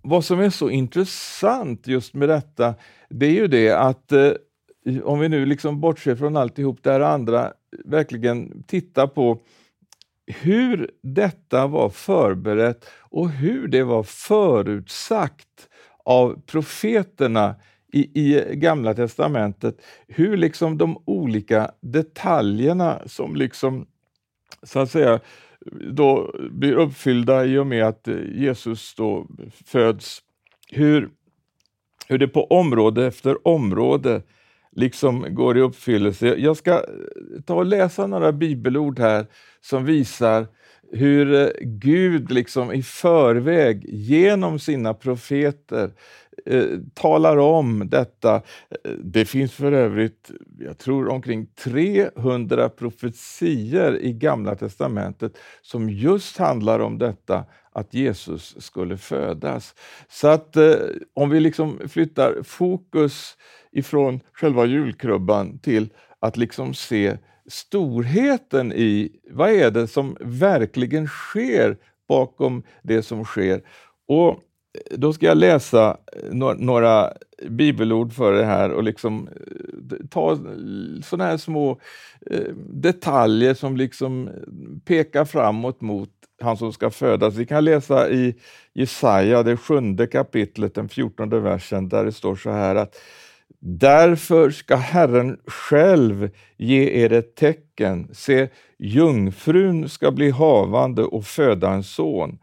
Vad 0.06 0.24
som 0.24 0.40
är 0.40 0.50
så 0.50 0.70
intressant 0.70 1.86
just 1.86 2.14
med 2.14 2.28
detta, 2.28 2.74
det 3.08 3.26
är 3.26 3.30
ju 3.30 3.46
det 3.46 3.70
att 3.70 4.12
eh, 4.12 4.32
om 5.02 5.20
vi 5.20 5.28
nu 5.28 5.46
liksom 5.46 5.80
bortser 5.80 6.16
från 6.16 6.36
alltihop 6.36 6.78
det 6.82 6.92
här 6.92 7.00
andra, 7.00 7.52
verkligen 7.84 8.62
titta 8.62 9.06
på 9.08 9.40
hur 10.26 10.90
detta 11.02 11.66
var 11.66 11.88
förberett 11.90 12.84
och 12.98 13.30
hur 13.30 13.68
det 13.68 13.84
var 13.84 14.02
förutsagt 14.02 15.68
av 16.04 16.40
profeterna 16.46 17.54
i, 17.92 18.20
i 18.20 18.56
Gamla 18.56 18.94
testamentet. 18.94 19.82
Hur 20.08 20.36
liksom 20.36 20.78
de 20.78 21.02
olika 21.04 21.70
detaljerna 21.80 23.02
som 23.06 23.36
liksom 23.36 23.86
så 24.62 24.78
att 24.78 24.90
säga 24.90 25.20
då 25.92 26.34
blir 26.50 26.72
uppfyllda 26.72 27.44
i 27.44 27.58
och 27.58 27.66
med 27.66 27.84
att 27.84 28.08
eh, 28.08 28.16
Jesus 28.34 28.94
då 28.94 29.26
föds. 29.66 30.18
Hur, 30.70 31.10
hur 32.08 32.18
det 32.18 32.28
på 32.28 32.44
område 32.44 33.06
efter 33.06 33.48
område 33.48 34.22
liksom 34.76 35.34
går 35.34 35.58
i 35.58 35.60
uppfyllelse. 35.60 36.34
Jag 36.38 36.56
ska 36.56 36.72
eh, 36.72 36.80
ta 37.46 37.54
och 37.54 37.66
läsa 37.66 38.06
några 38.06 38.32
bibelord 38.32 38.98
här 38.98 39.26
som 39.60 39.84
visar 39.84 40.46
hur 40.92 41.34
eh, 41.34 41.48
Gud 41.60 42.30
liksom 42.30 42.72
i 42.72 42.82
förväg 42.82 43.84
genom 43.88 44.58
sina 44.58 44.94
profeter 44.94 45.90
eh, 46.46 46.66
talar 46.94 47.36
om 47.36 47.88
detta. 47.88 48.34
Eh, 48.34 48.90
det 49.04 49.24
finns 49.24 49.52
för 49.52 49.72
övrigt, 49.72 50.30
jag 50.58 50.78
tror 50.78 51.08
omkring 51.08 51.46
300 51.46 52.68
profetier 52.68 53.98
i 54.00 54.12
Gamla 54.12 54.54
testamentet 54.54 55.38
som 55.62 55.90
just 55.90 56.38
handlar 56.38 56.80
om 56.80 56.98
detta, 56.98 57.44
att 57.72 57.94
Jesus 57.94 58.54
skulle 58.58 58.96
födas. 58.96 59.74
Så 60.08 60.28
att 60.28 60.56
eh, 60.56 60.74
om 61.14 61.30
vi 61.30 61.40
liksom 61.40 61.78
flyttar 61.88 62.42
fokus 62.42 63.36
ifrån 63.72 64.20
själva 64.32 64.64
julkrubban 64.64 65.58
till 65.58 65.88
att 66.20 66.36
liksom 66.36 66.74
se 66.74 67.18
storheten 67.46 68.72
i 68.72 69.20
vad 69.30 69.50
är 69.50 69.70
det 69.70 69.86
som 69.86 70.16
verkligen 70.20 71.06
sker 71.06 71.76
bakom 72.08 72.62
det 72.82 73.02
som 73.02 73.24
sker. 73.24 73.62
Och 74.08 74.42
då 74.90 75.12
ska 75.12 75.26
jag 75.26 75.38
läsa 75.38 75.96
eh, 76.12 76.54
några 76.56 77.12
bibelord 77.48 78.12
för 78.12 78.32
det 78.32 78.44
här 78.44 78.70
och 78.70 78.82
liksom 78.82 79.28
eh, 79.28 80.06
ta 80.10 80.36
sådana 81.04 81.30
här 81.30 81.36
små 81.36 81.80
eh, 82.30 82.54
detaljer 82.56 83.54
som 83.54 83.76
liksom 83.76 84.30
pekar 84.84 85.24
framåt 85.24 85.80
mot 85.80 86.10
han 86.40 86.56
som 86.56 86.72
ska 86.72 86.90
födas. 86.90 87.34
Vi 87.34 87.46
kan 87.46 87.64
läsa 87.64 88.10
i 88.10 88.34
Jesaja, 88.72 89.42
det 89.42 89.56
sjunde 89.56 90.06
kapitlet, 90.06 90.74
den 90.74 90.88
fjortonde 90.88 91.40
versen, 91.40 91.88
där 91.88 92.04
det 92.04 92.12
står 92.12 92.36
så 92.36 92.50
här 92.50 92.74
att 92.74 92.96
Därför 93.66 94.50
ska 94.50 94.76
Herren 94.76 95.38
själv 95.46 96.30
ge 96.56 97.04
er 97.04 97.12
ett 97.12 97.34
tecken. 97.36 98.08
Se, 98.12 98.48
jungfrun 98.78 99.88
ska 99.88 100.10
bli 100.10 100.30
havande 100.30 101.02
och 101.02 101.24
föda 101.24 101.70
en 101.70 101.82
son 101.82 102.38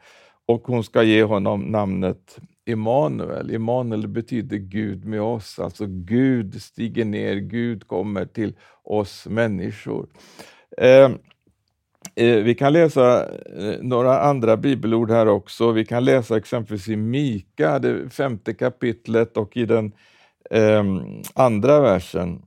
och 0.45 0.61
hon 0.67 0.83
ska 0.83 1.03
ge 1.03 1.23
honom 1.23 1.61
namnet 1.61 2.39
Immanuel. 2.65 3.51
Immanuel 3.51 4.07
betyder 4.07 4.57
Gud 4.57 5.05
med 5.05 5.21
oss, 5.21 5.59
alltså 5.59 5.85
Gud 5.87 6.61
stiger 6.61 7.05
ner, 7.05 7.35
Gud 7.35 7.87
kommer 7.87 8.25
till 8.25 8.55
oss 8.83 9.27
människor. 9.29 10.07
Eh, 10.77 11.11
eh, 12.15 12.43
vi 12.43 12.55
kan 12.55 12.73
läsa 12.73 13.25
eh, 13.29 13.75
några 13.81 14.21
andra 14.21 14.57
bibelord 14.57 15.11
här 15.11 15.27
också. 15.27 15.71
Vi 15.71 15.85
kan 15.85 16.05
läsa 16.05 16.37
exempelvis 16.37 16.87
i 16.87 16.95
Mika, 16.95 17.79
det 17.79 18.09
femte 18.09 18.53
kapitlet 18.53 19.37
och 19.37 19.57
i 19.57 19.65
den 19.65 19.91
eh, 20.49 20.83
andra 21.33 21.81
versen 21.81 22.41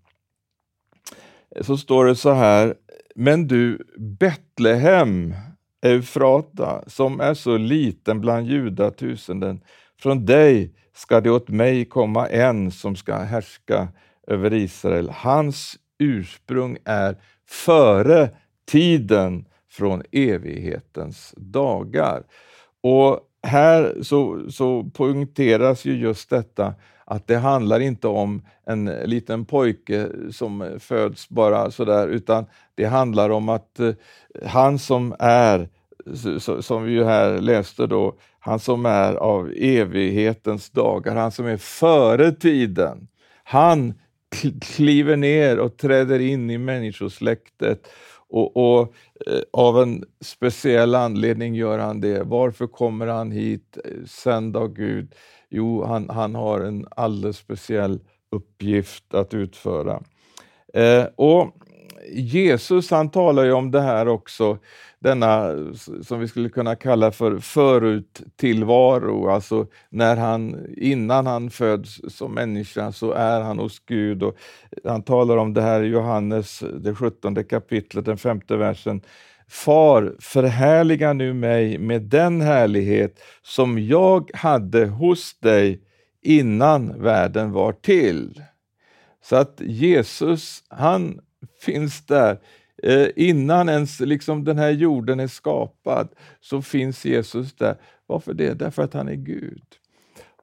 så 1.60 1.76
står 1.76 2.04
det 2.04 2.16
så 2.16 2.32
här, 2.32 2.74
men 3.14 3.46
du 3.46 3.78
Betlehem, 3.96 5.34
Eufrata, 5.84 6.84
som 6.86 7.20
är 7.20 7.34
så 7.34 7.56
liten 7.56 8.20
bland 8.20 8.46
judatusenden, 8.46 9.60
från 10.00 10.26
dig 10.26 10.74
ska 10.94 11.20
det 11.20 11.30
åt 11.30 11.48
mig 11.48 11.84
komma 11.84 12.28
en 12.28 12.70
som 12.70 12.96
ska 12.96 13.16
härska 13.16 13.88
över 14.26 14.52
Israel. 14.52 15.10
Hans 15.10 15.76
ursprung 15.98 16.78
är 16.84 17.16
före 17.48 18.30
tiden 18.66 19.44
från 19.70 20.02
evighetens 20.12 21.34
dagar. 21.36 22.22
Och 22.82 23.20
här 23.42 24.02
så, 24.02 24.50
så 24.50 24.90
poängteras 24.94 25.84
ju 25.84 25.96
just 25.96 26.30
detta 26.30 26.74
att 27.04 27.26
det 27.26 27.36
handlar 27.36 27.80
inte 27.80 28.08
om 28.08 28.42
en 28.66 28.84
liten 28.84 29.44
pojke 29.44 30.08
som 30.32 30.76
föds 30.80 31.28
bara 31.28 31.70
sådär, 31.70 32.08
utan 32.08 32.46
det 32.74 32.84
handlar 32.84 33.30
om 33.30 33.48
att 33.48 33.80
eh, 33.80 33.92
han 34.46 34.78
som 34.78 35.14
är, 35.18 35.68
som 36.60 36.84
vi 36.84 36.92
ju 36.92 37.04
här 37.04 37.38
läste 37.38 37.86
då, 37.86 38.14
han 38.38 38.58
som 38.58 38.86
är 38.86 39.14
av 39.14 39.52
evighetens 39.56 40.70
dagar, 40.70 41.16
han 41.16 41.32
som 41.32 41.46
är 41.46 41.56
före 41.56 42.32
tiden, 42.32 43.08
han 43.44 43.94
kliver 44.60 45.16
ner 45.16 45.58
och 45.58 45.76
träder 45.76 46.18
in 46.18 46.50
i 46.50 46.58
människosläktet 46.58 47.86
och, 48.28 48.56
och 48.56 48.94
eh, 49.26 49.40
av 49.52 49.82
en 49.82 50.04
speciell 50.20 50.94
anledning 50.94 51.54
gör 51.54 51.78
han 51.78 52.00
det. 52.00 52.22
Varför 52.22 52.66
kommer 52.66 53.06
han 53.06 53.30
hit, 53.30 53.78
eh, 53.84 54.06
sänd 54.06 54.56
av 54.56 54.74
Gud? 54.74 55.14
Jo, 55.54 55.84
han, 55.84 56.10
han 56.10 56.34
har 56.34 56.60
en 56.60 56.86
alldeles 56.90 57.36
speciell 57.36 58.00
uppgift 58.30 59.14
att 59.14 59.34
utföra. 59.34 60.02
Eh, 60.74 61.04
och 61.16 61.54
Jesus 62.12 62.90
han 62.90 63.10
talar 63.10 63.44
ju 63.44 63.52
om 63.52 63.70
det 63.70 63.80
här 63.80 64.08
också, 64.08 64.58
denna 64.98 65.50
som 66.02 66.20
vi 66.20 66.28
skulle 66.28 66.48
kunna 66.48 66.76
kalla 66.76 67.10
för 67.10 67.38
föruttillvaro, 67.38 69.28
alltså 69.28 69.66
när 69.88 70.16
han, 70.16 70.66
innan 70.76 71.26
han 71.26 71.50
föds 71.50 72.00
som 72.08 72.34
människa 72.34 72.92
så 72.92 73.12
är 73.12 73.40
han 73.40 73.58
hos 73.58 73.78
Gud. 73.86 74.22
Och 74.22 74.36
han 74.84 75.02
talar 75.02 75.36
om 75.36 75.54
det 75.54 75.62
här 75.62 75.82
i 75.82 75.86
Johannes, 75.86 76.62
det 76.80 76.94
17 76.94 77.44
kapitlet, 77.44 78.04
den 78.04 78.18
femte 78.18 78.56
versen. 78.56 79.00
Far, 79.54 80.16
förhärliga 80.20 81.12
nu 81.12 81.34
mig 81.34 81.78
med 81.78 82.02
den 82.02 82.40
härlighet 82.40 83.20
som 83.42 83.78
jag 83.78 84.30
hade 84.34 84.86
hos 84.86 85.38
dig 85.40 85.80
innan 86.22 87.02
världen 87.02 87.52
var 87.52 87.72
till. 87.72 88.42
Så 89.22 89.36
att 89.36 89.60
Jesus, 89.60 90.64
han 90.68 91.20
finns 91.60 92.06
där. 92.06 92.38
Eh, 92.82 93.06
innan 93.16 93.68
ens 93.68 94.00
liksom 94.00 94.44
den 94.44 94.58
här 94.58 94.70
jorden 94.70 95.20
är 95.20 95.26
skapad 95.26 96.08
så 96.40 96.62
finns 96.62 97.04
Jesus 97.04 97.54
där. 97.54 97.76
Varför 98.06 98.34
det? 98.34 98.54
Därför 98.54 98.82
att 98.82 98.94
han 98.94 99.08
är 99.08 99.14
Gud. 99.14 99.62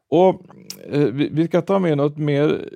Och 0.09 0.45
eh, 0.91 1.05
vi, 1.05 1.29
vi 1.31 1.47
ska 1.47 1.61
ta 1.61 1.79
med 1.79 1.97
något 1.97 2.17
mer 2.17 2.69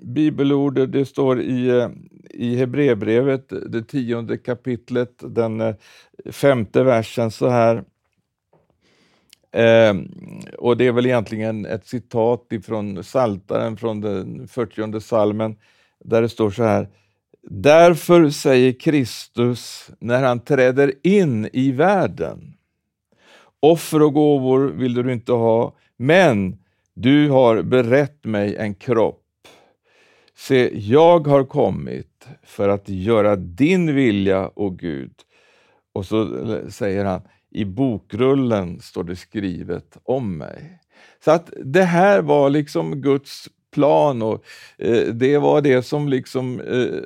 bibelord. 0.00 0.88
Det 0.88 1.06
står 1.06 1.40
i, 1.40 1.68
eh, 1.68 1.88
i 2.36 2.56
Hebreerbrevet, 2.56 3.52
det 3.72 3.82
tionde 3.82 4.38
kapitlet, 4.38 5.12
den 5.20 5.60
eh, 5.60 5.74
femte 6.30 6.82
versen 6.82 7.30
så 7.30 7.48
här. 7.48 7.84
Eh, 9.52 9.94
och 10.58 10.76
det 10.76 10.86
är 10.86 10.92
väl 10.92 11.06
egentligen 11.06 11.66
ett 11.66 11.86
citat 11.86 12.46
ifrån 12.50 13.04
Saltaren 13.04 13.76
från 13.76 14.00
den 14.00 14.48
40 14.48 15.00
salmen 15.00 15.56
där 16.04 16.22
det 16.22 16.28
står 16.28 16.50
så 16.50 16.62
här. 16.62 16.88
Därför 17.50 18.30
säger 18.30 18.72
Kristus 18.72 19.90
när 20.00 20.22
han 20.22 20.40
träder 20.40 20.92
in 21.02 21.48
i 21.52 21.72
världen. 21.72 22.56
Offer 23.60 24.02
och 24.02 24.12
gåvor 24.12 24.66
vill 24.66 24.94
du 24.94 25.12
inte 25.12 25.32
ha, 25.32 25.76
men 25.96 26.58
du 26.94 27.30
har 27.30 27.62
berett 27.62 28.24
mig 28.24 28.56
en 28.56 28.74
kropp. 28.74 29.25
Se, 30.38 30.70
jag 30.78 31.26
har 31.26 31.44
kommit 31.44 32.26
för 32.42 32.68
att 32.68 32.88
göra 32.88 33.36
din 33.36 33.94
vilja, 33.94 34.50
o 34.54 34.70
Gud. 34.70 35.12
Och 35.92 36.06
så 36.06 36.52
eh, 36.52 36.68
säger 36.68 37.04
han, 37.04 37.20
i 37.50 37.64
bokrullen 37.64 38.80
står 38.80 39.04
det 39.04 39.16
skrivet 39.16 39.98
om 40.02 40.38
mig. 40.38 40.80
Så 41.24 41.30
att 41.30 41.50
det 41.64 41.82
här 41.82 42.22
var 42.22 42.50
liksom 42.50 43.00
Guds 43.00 43.48
plan 43.70 44.22
och 44.22 44.44
eh, 44.78 45.06
det 45.06 45.38
var 45.38 45.60
det 45.60 45.82
som, 45.82 46.08
liksom, 46.08 46.60
eh, 46.60 47.00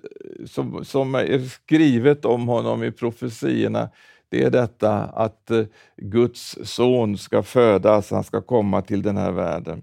som, 0.46 0.84
som 0.84 1.14
är 1.14 1.38
skrivet 1.38 2.24
om 2.24 2.48
honom 2.48 2.84
i 2.84 2.92
profetierna. 2.92 3.88
Det 4.28 4.42
är 4.42 4.50
detta 4.50 4.92
att 5.02 5.50
eh, 5.50 5.64
Guds 5.96 6.58
son 6.64 7.18
ska 7.18 7.42
födas, 7.42 8.10
han 8.10 8.24
ska 8.24 8.42
komma 8.42 8.82
till 8.82 9.02
den 9.02 9.16
här 9.16 9.32
världen. 9.32 9.82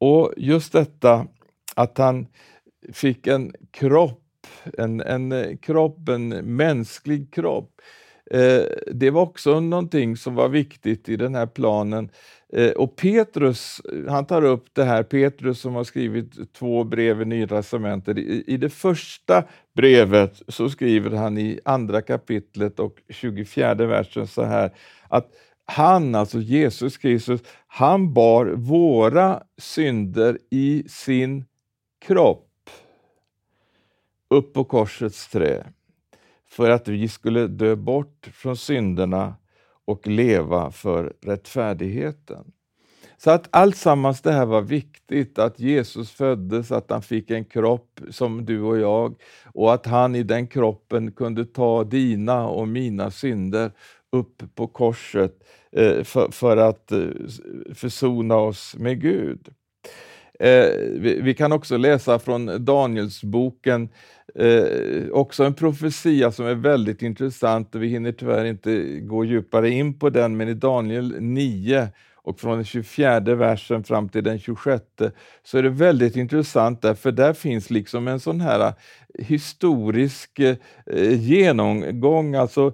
Och 0.00 0.32
just 0.36 0.72
detta 0.72 1.26
att 1.74 1.98
han 1.98 2.26
fick 2.92 3.26
en 3.26 3.52
kropp, 3.70 4.46
en, 4.78 5.00
en 5.00 5.32
eh, 5.32 5.56
kropp, 5.56 6.08
en 6.08 6.28
mänsklig 6.28 7.34
kropp. 7.34 7.70
Eh, 8.30 8.62
det 8.92 9.10
var 9.10 9.22
också 9.22 9.60
någonting 9.60 10.16
som 10.16 10.34
var 10.34 10.48
viktigt 10.48 11.08
i 11.08 11.16
den 11.16 11.34
här 11.34 11.46
planen. 11.46 12.10
Eh, 12.52 12.70
och 12.70 12.96
Petrus, 12.96 13.80
han 14.08 14.26
tar 14.26 14.44
upp 14.44 14.64
det 14.72 14.84
här, 14.84 15.02
Petrus 15.02 15.60
som 15.60 15.74
har 15.74 15.84
skrivit 15.84 16.52
två 16.52 16.84
brev 16.84 17.22
i 17.22 17.24
Nya 17.24 17.46
Testamentet. 17.46 18.18
I, 18.18 18.44
I 18.46 18.56
det 18.56 18.70
första 18.70 19.44
brevet 19.74 20.42
så 20.48 20.70
skriver 20.70 21.10
han 21.10 21.38
i 21.38 21.60
andra 21.64 22.02
kapitlet 22.02 22.80
och 22.80 22.98
24 23.08 23.74
versen 23.74 24.26
så 24.26 24.42
här 24.42 24.70
att 25.08 25.30
han, 25.64 26.14
alltså 26.14 26.38
Jesus 26.38 26.96
Kristus, 26.96 27.40
han 27.66 28.14
bar 28.14 28.46
våra 28.46 29.42
synder 29.58 30.38
i 30.50 30.84
sin 30.88 31.44
kropp 32.06 32.47
upp 34.30 34.52
på 34.52 34.64
korsets 34.64 35.28
trä 35.28 35.66
för 36.48 36.70
att 36.70 36.88
vi 36.88 37.08
skulle 37.08 37.46
dö 37.46 37.76
bort 37.76 38.28
från 38.32 38.56
synderna 38.56 39.34
och 39.84 40.06
leva 40.06 40.70
för 40.70 41.12
rättfärdigheten. 41.20 42.52
Så 43.16 43.30
att 43.30 43.48
alltsammans 43.50 44.20
det 44.22 44.32
här 44.32 44.46
var 44.46 44.62
viktigt, 44.62 45.38
att 45.38 45.60
Jesus 45.60 46.10
föddes, 46.10 46.72
att 46.72 46.90
han 46.90 47.02
fick 47.02 47.30
en 47.30 47.44
kropp 47.44 48.00
som 48.10 48.44
du 48.44 48.62
och 48.62 48.78
jag 48.78 49.14
och 49.44 49.74
att 49.74 49.86
han 49.86 50.14
i 50.14 50.22
den 50.22 50.46
kroppen 50.46 51.12
kunde 51.12 51.44
ta 51.44 51.84
dina 51.84 52.48
och 52.48 52.68
mina 52.68 53.10
synder 53.10 53.72
upp 54.12 54.42
på 54.54 54.66
korset 54.66 55.32
eh, 55.72 56.02
för, 56.02 56.30
för, 56.30 56.56
att 56.56 56.92
eh, 56.92 57.08
försona 57.74 58.36
oss 58.36 58.76
med 58.78 59.00
Gud. 59.00 59.48
Eh, 60.40 60.66
vi, 61.00 61.20
vi, 61.20 61.34
kan 61.34 61.52
också 61.52 61.76
läsa 61.76 62.18
från 62.18 62.64
Danielsboken, 62.64 63.88
eh, 64.38 65.10
också 65.12 65.44
en 65.44 65.54
profetia 65.54 66.32
som 66.32 66.46
är 66.46 66.54
väldigt 66.54 67.02
intressant. 67.02 67.74
Vi 67.74 67.88
hinner 67.88 68.12
tyvärr 68.12 68.44
inte 68.44 69.00
gå 69.00 69.24
djupare 69.24 69.70
in 69.70 69.98
på 69.98 70.10
den, 70.10 70.36
men 70.36 70.48
i 70.48 70.54
Daniel 70.54 71.14
9 71.20 71.88
och 72.14 72.40
från 72.40 72.54
den 72.54 72.64
24 72.64 73.20
versen 73.20 73.84
fram 73.84 74.08
till 74.08 74.24
den 74.24 74.38
26 74.38 74.84
så 75.44 75.58
är 75.58 75.62
det 75.62 75.68
väldigt 75.68 76.16
intressant 76.16 76.82
där, 76.82 76.94
för 76.94 77.12
där 77.12 77.32
finns 77.32 77.70
liksom 77.70 78.08
en 78.08 78.20
sån 78.20 78.40
här 78.40 78.72
historisk 79.18 80.38
eh, 80.38 81.20
genomgång, 81.20 82.34
alltså 82.34 82.72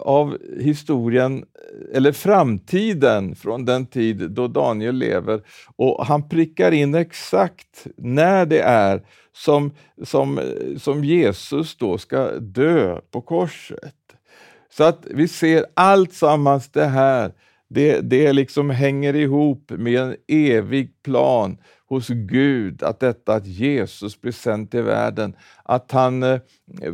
av 0.00 0.38
historien, 0.60 1.44
eller 1.92 2.12
framtiden 2.12 3.34
från 3.34 3.64
den 3.64 3.86
tid 3.86 4.30
då 4.30 4.48
Daniel 4.48 4.96
lever. 4.96 5.40
Och 5.76 6.06
han 6.06 6.28
prickar 6.28 6.72
in 6.72 6.94
exakt 6.94 7.86
när 7.96 8.46
det 8.46 8.60
är 8.60 9.02
som, 9.32 9.70
som, 10.04 10.40
som 10.78 11.04
Jesus 11.04 11.76
då 11.76 11.98
ska 11.98 12.30
dö 12.38 13.00
på 13.10 13.20
korset. 13.20 13.94
Så 14.70 14.84
att 14.84 15.06
vi 15.10 15.28
ser 15.28 15.64
allt 15.74 16.12
sammans 16.12 16.68
det 16.68 16.84
här, 16.84 17.32
det, 17.68 18.00
det 18.00 18.32
liksom 18.32 18.70
hänger 18.70 19.16
ihop 19.16 19.70
med 19.70 20.00
en 20.00 20.16
evig 20.28 21.02
plan 21.02 21.58
hos 21.88 22.08
Gud, 22.08 22.82
att 22.82 23.00
detta 23.00 23.34
att 23.34 23.46
Jesus 23.46 24.20
blev 24.20 24.32
sänd 24.32 24.70
till 24.70 24.82
världen, 24.82 25.36
att 25.64 25.92
han 25.92 26.22
eh, 26.22 26.40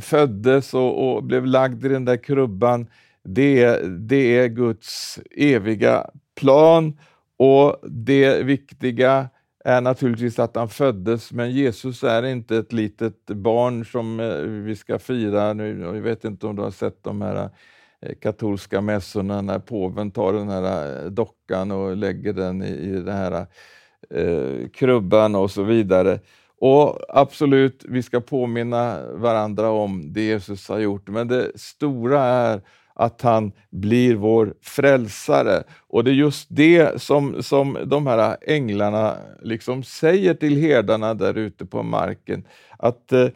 föddes 0.00 0.74
och, 0.74 1.14
och, 1.14 1.24
blev 1.24 1.46
lagd 1.46 1.87
i 1.87 1.88
den 1.88 2.05
där 2.05 2.16
krubban, 2.16 2.87
det, 3.24 3.78
det 4.09 4.38
är 4.38 4.48
Guds 4.48 5.18
eviga 5.31 6.11
plan 6.40 6.98
och 7.37 7.76
det 7.88 8.42
viktiga 8.42 9.28
är 9.64 9.81
naturligtvis 9.81 10.38
att 10.38 10.57
han 10.57 10.68
föddes, 10.68 11.33
men 11.33 11.50
Jesus 11.50 12.05
är 12.05 12.22
inte 12.22 12.57
ett 12.57 12.72
litet 12.72 13.26
barn 13.26 13.85
som 13.85 14.20
eh, 14.20 14.37
vi 14.37 14.76
ska 14.76 14.98
fira 14.98 15.52
nu. 15.52 15.81
Jag 15.81 15.92
vet 15.92 16.24
inte 16.24 16.46
om 16.46 16.57
du 16.57 16.62
har 16.62 16.70
sett 16.70 17.05
de 17.05 17.22
här 17.22 17.50
eh, 18.00 18.14
katolska 18.20 18.81
mässorna 18.81 19.40
när 19.40 19.59
påven 19.59 20.11
tar 20.11 20.33
den 20.33 20.48
här 20.48 21.05
eh, 21.05 21.11
dockan 21.11 21.70
och 21.70 21.96
lägger 21.96 22.33
den 22.33 22.62
i, 22.62 22.70
i 22.70 22.92
det 22.92 23.12
här 23.12 23.46
eh, 24.11 24.69
krubban 24.69 25.35
och 25.35 25.51
så 25.51 25.62
vidare. 25.62 26.19
Och 26.59 26.99
absolut, 27.09 27.85
vi 27.88 28.03
ska 28.03 28.21
påminna 28.21 28.99
varandra 29.12 29.71
om 29.71 30.12
det 30.12 30.23
Jesus 30.23 30.69
har 30.69 30.79
gjort, 30.79 31.09
men 31.09 31.29
det 31.29 31.53
stora 31.55 32.21
är 32.25 32.61
att 32.95 33.23
han 33.23 33.53
blir 33.71 34.15
vår 34.15 34.55
frälsare. 34.61 35.62
Och 35.88 36.05
det 36.05 36.11
är 36.11 36.15
just 36.15 36.47
det 36.51 37.03
som, 37.03 37.43
som 37.43 37.79
de 37.85 38.07
här 38.07 38.37
änglarna 38.43 39.17
liksom 39.43 39.83
säger 39.83 40.35
till 40.35 40.57
herdarna 40.57 41.15
där 41.15 41.38
ute 41.38 41.67
på 41.67 41.83
marken. 41.83 42.45
Att 42.79 43.12
eh, 43.12 43.29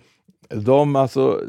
de, 0.48 0.96
alltså, 0.96 1.40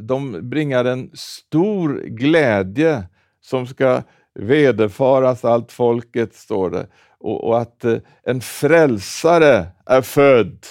de 0.00 0.48
bringar 0.48 0.84
en 0.84 1.10
stor 1.14 2.02
glädje 2.06 3.02
som 3.40 3.66
ska 3.66 4.02
vederfaras 4.34 5.44
allt 5.44 5.72
folket, 5.72 6.34
står 6.34 6.70
det 6.70 6.86
och, 7.20 7.44
och 7.44 7.60
att 7.60 7.84
eh, 7.84 7.96
en 8.22 8.40
frälsare 8.40 9.66
är 9.86 10.02
född 10.02 10.66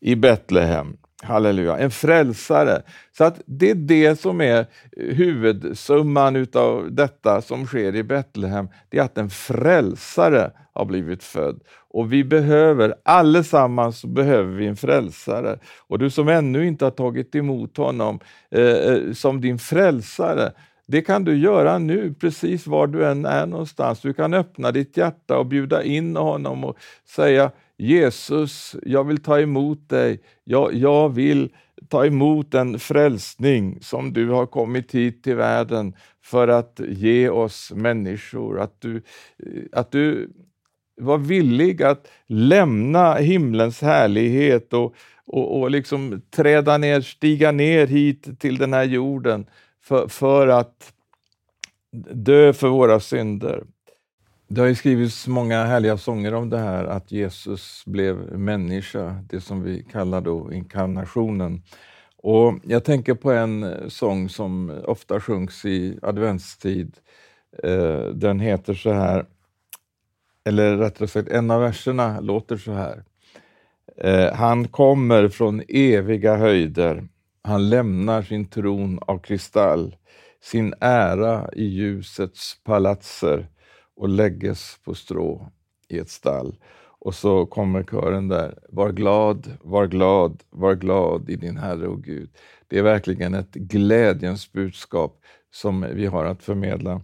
i 0.00 0.16
Betlehem. 0.16 0.96
Halleluja, 1.22 1.78
en 1.78 1.90
frälsare. 1.90 2.82
Så 3.18 3.24
att 3.24 3.40
det 3.46 3.70
är 3.70 3.74
det 3.74 4.20
som 4.20 4.40
är 4.40 4.58
eh, 4.96 5.14
huvudsumman 5.14 6.36
utav 6.36 6.92
detta 6.92 7.42
som 7.42 7.66
sker 7.66 7.94
i 7.94 8.02
Betlehem. 8.02 8.68
Det 8.88 8.98
är 8.98 9.02
att 9.02 9.18
en 9.18 9.30
frälsare 9.30 10.50
har 10.72 10.84
blivit 10.84 11.24
född. 11.24 11.60
Och 11.90 12.12
vi 12.12 12.24
behöver, 12.24 12.94
allesammans 13.04 14.04
behöver 14.04 14.54
vi 14.54 14.66
en 14.66 14.76
frälsare. 14.76 15.58
Och 15.86 15.98
du 15.98 16.10
som 16.10 16.28
ännu 16.28 16.66
inte 16.66 16.84
har 16.84 16.90
tagit 16.90 17.34
emot 17.34 17.76
honom 17.76 18.20
eh, 18.50 18.62
eh 18.62 19.12
som 19.12 19.40
din 19.40 19.58
frälsare, 19.58 20.52
det 20.86 21.02
kan 21.02 21.24
du 21.24 21.36
göra 21.36 21.78
nu, 21.78 22.14
precis 22.14 22.66
var 22.66 22.86
du 22.86 23.06
än 23.06 23.24
är 23.24 23.46
någonstans. 23.46 24.00
Du 24.00 24.12
kan 24.12 24.34
öppna 24.34 24.72
ditt 24.72 24.96
hjärta 24.96 25.38
och 25.38 25.46
bjuda 25.46 25.82
in 25.82 26.16
honom 26.16 26.64
och 26.64 26.76
säga 27.08 27.50
Jesus, 27.78 28.76
jag 28.82 29.04
vill 29.04 29.22
ta 29.22 29.40
emot 29.40 29.88
dig. 29.88 30.20
Jag, 30.44 30.74
jag 30.74 31.08
vill 31.08 31.50
ta 31.88 32.06
emot 32.06 32.50
den 32.50 32.78
frälsning 32.78 33.78
som 33.80 34.12
du 34.12 34.28
har 34.28 34.46
kommit 34.46 34.94
hit 34.94 35.22
till 35.22 35.36
världen 35.36 35.94
för 36.24 36.48
att 36.48 36.80
ge 36.88 37.28
oss 37.28 37.72
människor. 37.74 38.60
Att 38.60 38.80
du, 38.80 39.02
att 39.72 39.92
du 39.92 40.30
var 41.00 41.18
villig 41.18 41.82
att 41.82 42.08
lämna 42.26 43.14
himlens 43.14 43.82
härlighet 43.82 44.72
och, 44.72 44.94
och, 45.26 45.60
och 45.60 45.70
liksom 45.70 46.22
träda 46.30 46.78
ner, 46.78 47.00
stiga 47.00 47.52
ner 47.52 47.86
hit 47.86 48.40
till 48.40 48.58
den 48.58 48.72
här 48.72 48.84
jorden 48.84 49.46
för, 49.86 50.08
för 50.08 50.48
att 50.48 50.92
dö 52.12 52.52
för 52.52 52.68
våra 52.68 53.00
synder. 53.00 53.64
Det 54.48 54.60
har 54.60 54.74
skrivits 54.74 55.26
många 55.26 55.64
härliga 55.64 55.96
sånger 55.96 56.34
om 56.34 56.50
det 56.50 56.58
här 56.58 56.84
att 56.84 57.12
Jesus 57.12 57.82
blev 57.86 58.16
människa, 58.38 59.24
det 59.30 59.40
som 59.40 59.62
vi 59.62 59.82
kallar 59.92 60.20
då 60.20 60.52
inkarnationen. 60.52 61.62
Och 62.16 62.54
Jag 62.62 62.84
tänker 62.84 63.14
på 63.14 63.32
en 63.32 63.62
eh, 63.62 63.88
sång 63.88 64.28
som 64.28 64.82
ofta 64.84 65.20
sjungs 65.20 65.64
i 65.64 65.98
adventstid. 66.02 66.96
Eh, 67.62 68.04
den 68.04 68.40
heter 68.40 68.74
så 68.74 68.92
här, 68.92 69.26
eller 70.44 70.76
rättare 70.76 71.08
sagt 71.08 71.28
en 71.28 71.50
av 71.50 71.60
verserna 71.60 72.20
låter 72.20 72.56
så 72.56 72.72
här. 72.72 73.04
Eh, 73.96 74.34
Han 74.34 74.68
kommer 74.68 75.28
från 75.28 75.62
eviga 75.68 76.36
höjder 76.36 77.08
han 77.46 77.68
lämnar 77.68 78.22
sin 78.22 78.48
tron 78.48 78.98
av 79.02 79.18
kristall, 79.18 79.96
sin 80.42 80.74
ära 80.80 81.50
i 81.52 81.64
ljusets 81.64 82.62
palatser 82.64 83.48
och 83.96 84.08
lägges 84.08 84.78
på 84.84 84.94
strå 84.94 85.50
i 85.88 85.98
ett 85.98 86.10
stall. 86.10 86.56
Och 86.98 87.14
så 87.14 87.46
kommer 87.46 87.82
kören 87.82 88.28
där. 88.28 88.58
Var 88.68 88.92
glad, 88.92 89.58
var 89.60 89.86
glad, 89.86 90.42
var 90.50 90.74
glad 90.74 91.30
i 91.30 91.36
din 91.36 91.56
Herre 91.56 91.86
och 91.86 92.02
Gud. 92.02 92.30
Det 92.68 92.78
är 92.78 92.82
verkligen 92.82 93.34
ett 93.34 93.54
glädjens 93.54 94.52
budskap 94.52 95.20
som 95.50 95.86
vi 95.94 96.06
har 96.06 96.24
att 96.24 96.42
förmedla. 96.42 97.00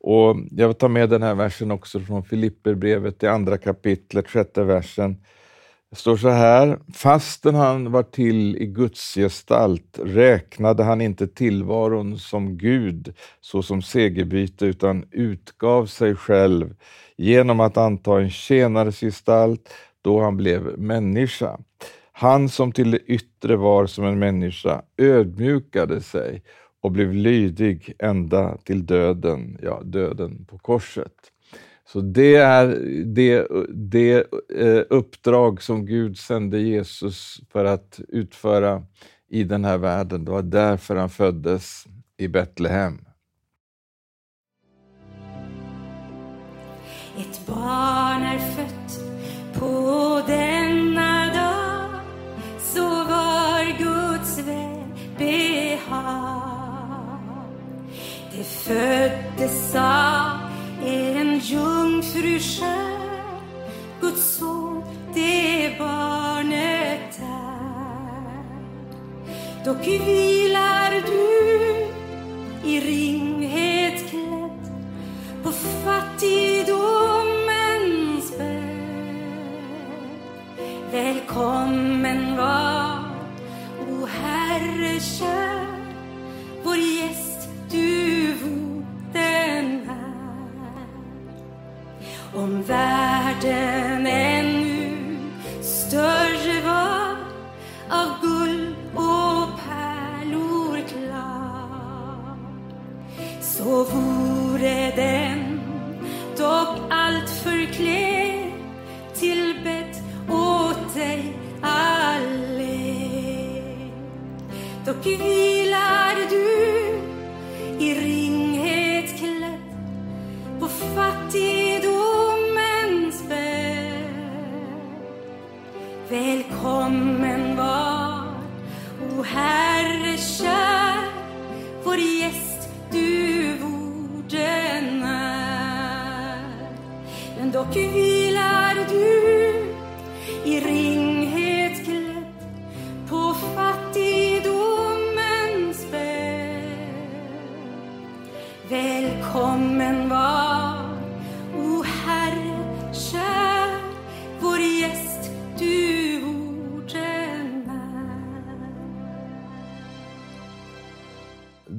Och 0.00 0.36
Jag 0.50 0.78
tar 0.78 0.88
med 0.88 1.10
den 1.10 1.22
här 1.22 1.34
versen 1.34 1.70
också 1.70 2.00
från 2.00 2.24
Filipperbrevet, 2.24 3.20
det 3.20 3.28
andra 3.28 3.58
kapitlet, 3.58 4.30
sjätte 4.30 4.64
versen. 4.64 5.16
Det 5.94 5.98
står 5.98 6.16
så 6.16 6.28
här, 6.28 6.78
fastän 6.94 7.54
han 7.54 7.92
var 7.92 8.02
till 8.02 8.56
i 8.56 8.66
Guds 8.66 9.14
gestalt 9.14 9.98
räknade 10.02 10.82
han 10.84 11.00
inte 11.00 11.26
tillvaron 11.26 12.18
som 12.18 12.58
Gud 12.58 13.14
såsom 13.40 13.82
segerbyte 13.82 14.66
utan 14.66 15.04
utgav 15.10 15.86
sig 15.86 16.16
själv 16.16 16.74
genom 17.16 17.60
att 17.60 17.76
anta 17.76 18.20
en 18.20 18.30
tjänares 18.30 19.00
gestalt 19.00 19.74
då 20.02 20.20
han 20.20 20.36
blev 20.36 20.78
människa. 20.78 21.58
Han 22.12 22.48
som 22.48 22.72
till 22.72 22.90
det 22.90 22.98
yttre 22.98 23.56
var 23.56 23.86
som 23.86 24.04
en 24.04 24.18
människa 24.18 24.82
ödmjukade 24.98 26.00
sig 26.00 26.42
och 26.82 26.90
blev 26.92 27.12
lydig 27.12 27.94
ända 27.98 28.56
till 28.56 28.86
döden, 28.86 29.58
ja, 29.62 29.80
döden 29.84 30.44
på 30.44 30.58
korset. 30.58 31.33
Så 31.86 32.00
det 32.00 32.36
är 32.36 32.66
det, 33.04 33.46
det 33.68 34.26
eh, 34.56 34.82
uppdrag 34.90 35.62
som 35.62 35.86
Gud 35.86 36.18
sände 36.18 36.60
Jesus 36.60 37.40
för 37.52 37.64
att 37.64 38.00
utföra 38.08 38.82
i 39.30 39.44
den 39.44 39.64
här 39.64 39.78
världen. 39.78 40.24
Det 40.24 40.30
var 40.30 40.42
därför 40.42 40.96
han 40.96 41.10
föddes 41.10 41.84
i 42.16 42.28
Betlehem. 42.28 42.98
Ett 47.18 47.46
barn 47.46 48.22
är 48.22 48.38
fött 48.38 49.00
på 49.54 50.22
denna 50.26 51.26
dag 51.26 52.00
så 52.58 52.84
var 52.84 53.78
Guds 53.78 54.38
välbehag. 54.38 54.74
Det 58.32 58.44
föddes 58.44 59.74
av 59.74 60.43
en 60.86 61.38
jungfru 61.38 62.38
skär, 62.38 63.40
Guds 64.00 64.36
son, 64.36 64.84
det 65.14 65.78
barnet 65.78 67.18
är. 67.18 67.24
Dock 69.64 69.86
vilar 69.86 71.02
du 71.06 71.54
i 72.70 72.80
ringhet 72.80 74.10
klädd 74.10 74.70
på 75.42 75.52
fattigdomens 75.52 78.38
bädd. 78.38 78.64
Välkommen 80.92 82.36
var, 82.36 82.98
o 83.88 84.06
Herre 84.06 85.00
kär, 85.00 85.43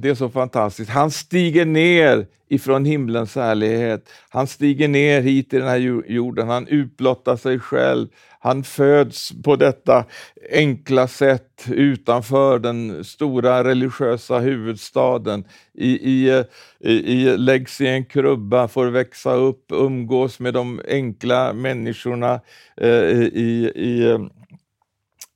Det 0.05 0.11
är 0.11 0.15
så 0.15 0.29
fantastiskt. 0.29 0.89
Han 0.89 1.11
stiger 1.11 1.65
ner 1.65 2.27
ifrån 2.49 2.85
himlens 2.85 3.35
härlighet. 3.35 4.09
Han 4.29 4.47
stiger 4.47 4.87
ner 4.87 5.21
hit 5.21 5.53
i 5.53 5.57
den 5.57 5.67
här 5.67 5.77
jorden. 6.07 6.47
Han 6.47 6.67
utblottar 6.67 7.35
sig 7.35 7.59
själv. 7.59 8.07
Han 8.39 8.63
föds 8.63 9.31
på 9.43 9.55
detta 9.55 10.05
enkla 10.51 11.07
sätt 11.07 11.65
utanför 11.67 12.59
den 12.59 13.03
stora 13.03 13.63
religiösa 13.63 14.39
huvudstaden. 14.39 15.43
I, 15.73 15.89
i, 15.89 16.43
i, 16.79 16.91
i, 16.91 17.37
läggs 17.37 17.81
i 17.81 17.87
en 17.87 18.05
krubba, 18.05 18.67
får 18.67 18.85
växa 18.85 19.33
upp, 19.33 19.65
umgås 19.69 20.39
med 20.39 20.53
de 20.53 20.81
enkla 20.87 21.53
människorna 21.53 22.41
eh, 22.77 22.89
i, 22.89 23.71
i, 23.75 24.17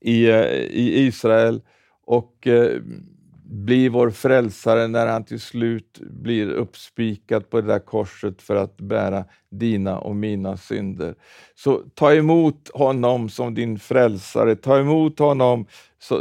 i, 0.02 0.30
i 0.72 1.06
Israel 1.08 1.62
och 2.06 2.48
eh, 2.48 2.82
blir 3.52 3.90
vår 3.90 4.10
frälsare 4.10 4.88
när 4.88 5.08
han 5.08 5.24
till 5.24 5.40
slut 5.40 6.00
blir 6.00 6.50
uppspikad 6.50 7.50
på 7.50 7.62
det 7.62 7.68
där 7.68 7.80
korset 7.80 8.42
för 8.42 8.56
att 8.56 8.78
bära 8.78 9.26
dina 9.52 10.00
och 10.00 10.16
mina 10.16 10.58
synder. 10.58 11.16
Så 11.56 11.82
ta 11.96 12.14
emot 12.14 12.70
honom 12.74 13.30
som 13.30 13.54
din 13.54 13.80
frälsare, 13.80 14.56
ta 14.56 14.80
emot 14.80 15.20
honom 15.20 15.66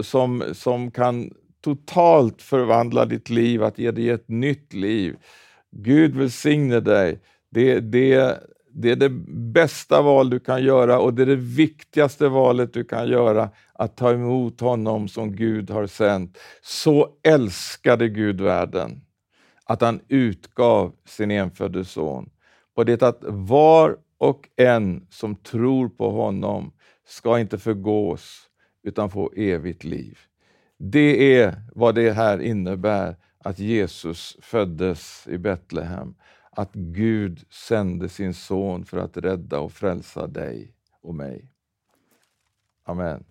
som, 0.02 0.42
som 0.52 0.90
kan 0.90 1.30
totalt 1.64 2.42
förvandla 2.42 3.04
ditt 3.04 3.30
liv, 3.30 3.62
att 3.62 3.78
ge 3.78 3.90
dig 3.90 4.10
ett 4.10 4.28
nytt 4.28 4.72
liv. 4.72 5.16
Gud 5.70 6.16
välsigne 6.16 6.80
dig. 6.80 7.20
Det, 7.50 7.80
det, 7.80 8.38
det 8.80 8.90
är 8.90 8.96
det 8.96 9.08
bästa 9.52 10.02
val 10.02 10.30
du 10.30 10.40
kan 10.40 10.62
göra 10.62 10.98
och 10.98 11.14
det 11.14 11.22
är 11.22 11.26
det 11.26 11.36
viktigaste 11.36 12.28
valet 12.28 12.72
du 12.72 12.84
kan 12.84 13.08
göra, 13.08 13.50
att 13.72 13.96
ta 13.96 14.12
emot 14.12 14.60
honom 14.60 15.08
som 15.08 15.36
Gud 15.36 15.70
har 15.70 15.86
sänt. 15.86 16.38
Så 16.62 17.08
älskade 17.22 18.08
Gud 18.08 18.40
världen, 18.40 19.00
att 19.64 19.80
han 19.80 20.00
utgav 20.08 20.92
sin 21.06 21.30
enfödde 21.30 21.84
son, 21.84 22.30
på 22.74 22.84
det 22.84 23.02
att 23.02 23.18
var 23.22 23.96
och 24.18 24.48
en 24.56 25.06
som 25.10 25.36
tror 25.36 25.88
på 25.88 26.10
honom 26.10 26.72
ska 27.06 27.38
inte 27.38 27.58
förgås, 27.58 28.40
utan 28.82 29.10
få 29.10 29.32
evigt 29.36 29.84
liv. 29.84 30.18
Det 30.78 31.40
är 31.40 31.54
vad 31.74 31.94
det 31.94 32.12
här 32.12 32.40
innebär, 32.40 33.16
att 33.44 33.58
Jesus 33.58 34.36
föddes 34.40 35.26
i 35.26 35.38
Betlehem 35.38 36.14
att 36.58 36.74
Gud 36.74 37.44
sände 37.50 38.08
sin 38.08 38.34
son 38.34 38.84
för 38.84 38.98
att 38.98 39.16
rädda 39.16 39.60
och 39.60 39.72
frälsa 39.72 40.26
dig 40.26 40.74
och 41.02 41.14
mig. 41.14 41.48
Amen. 42.84 43.24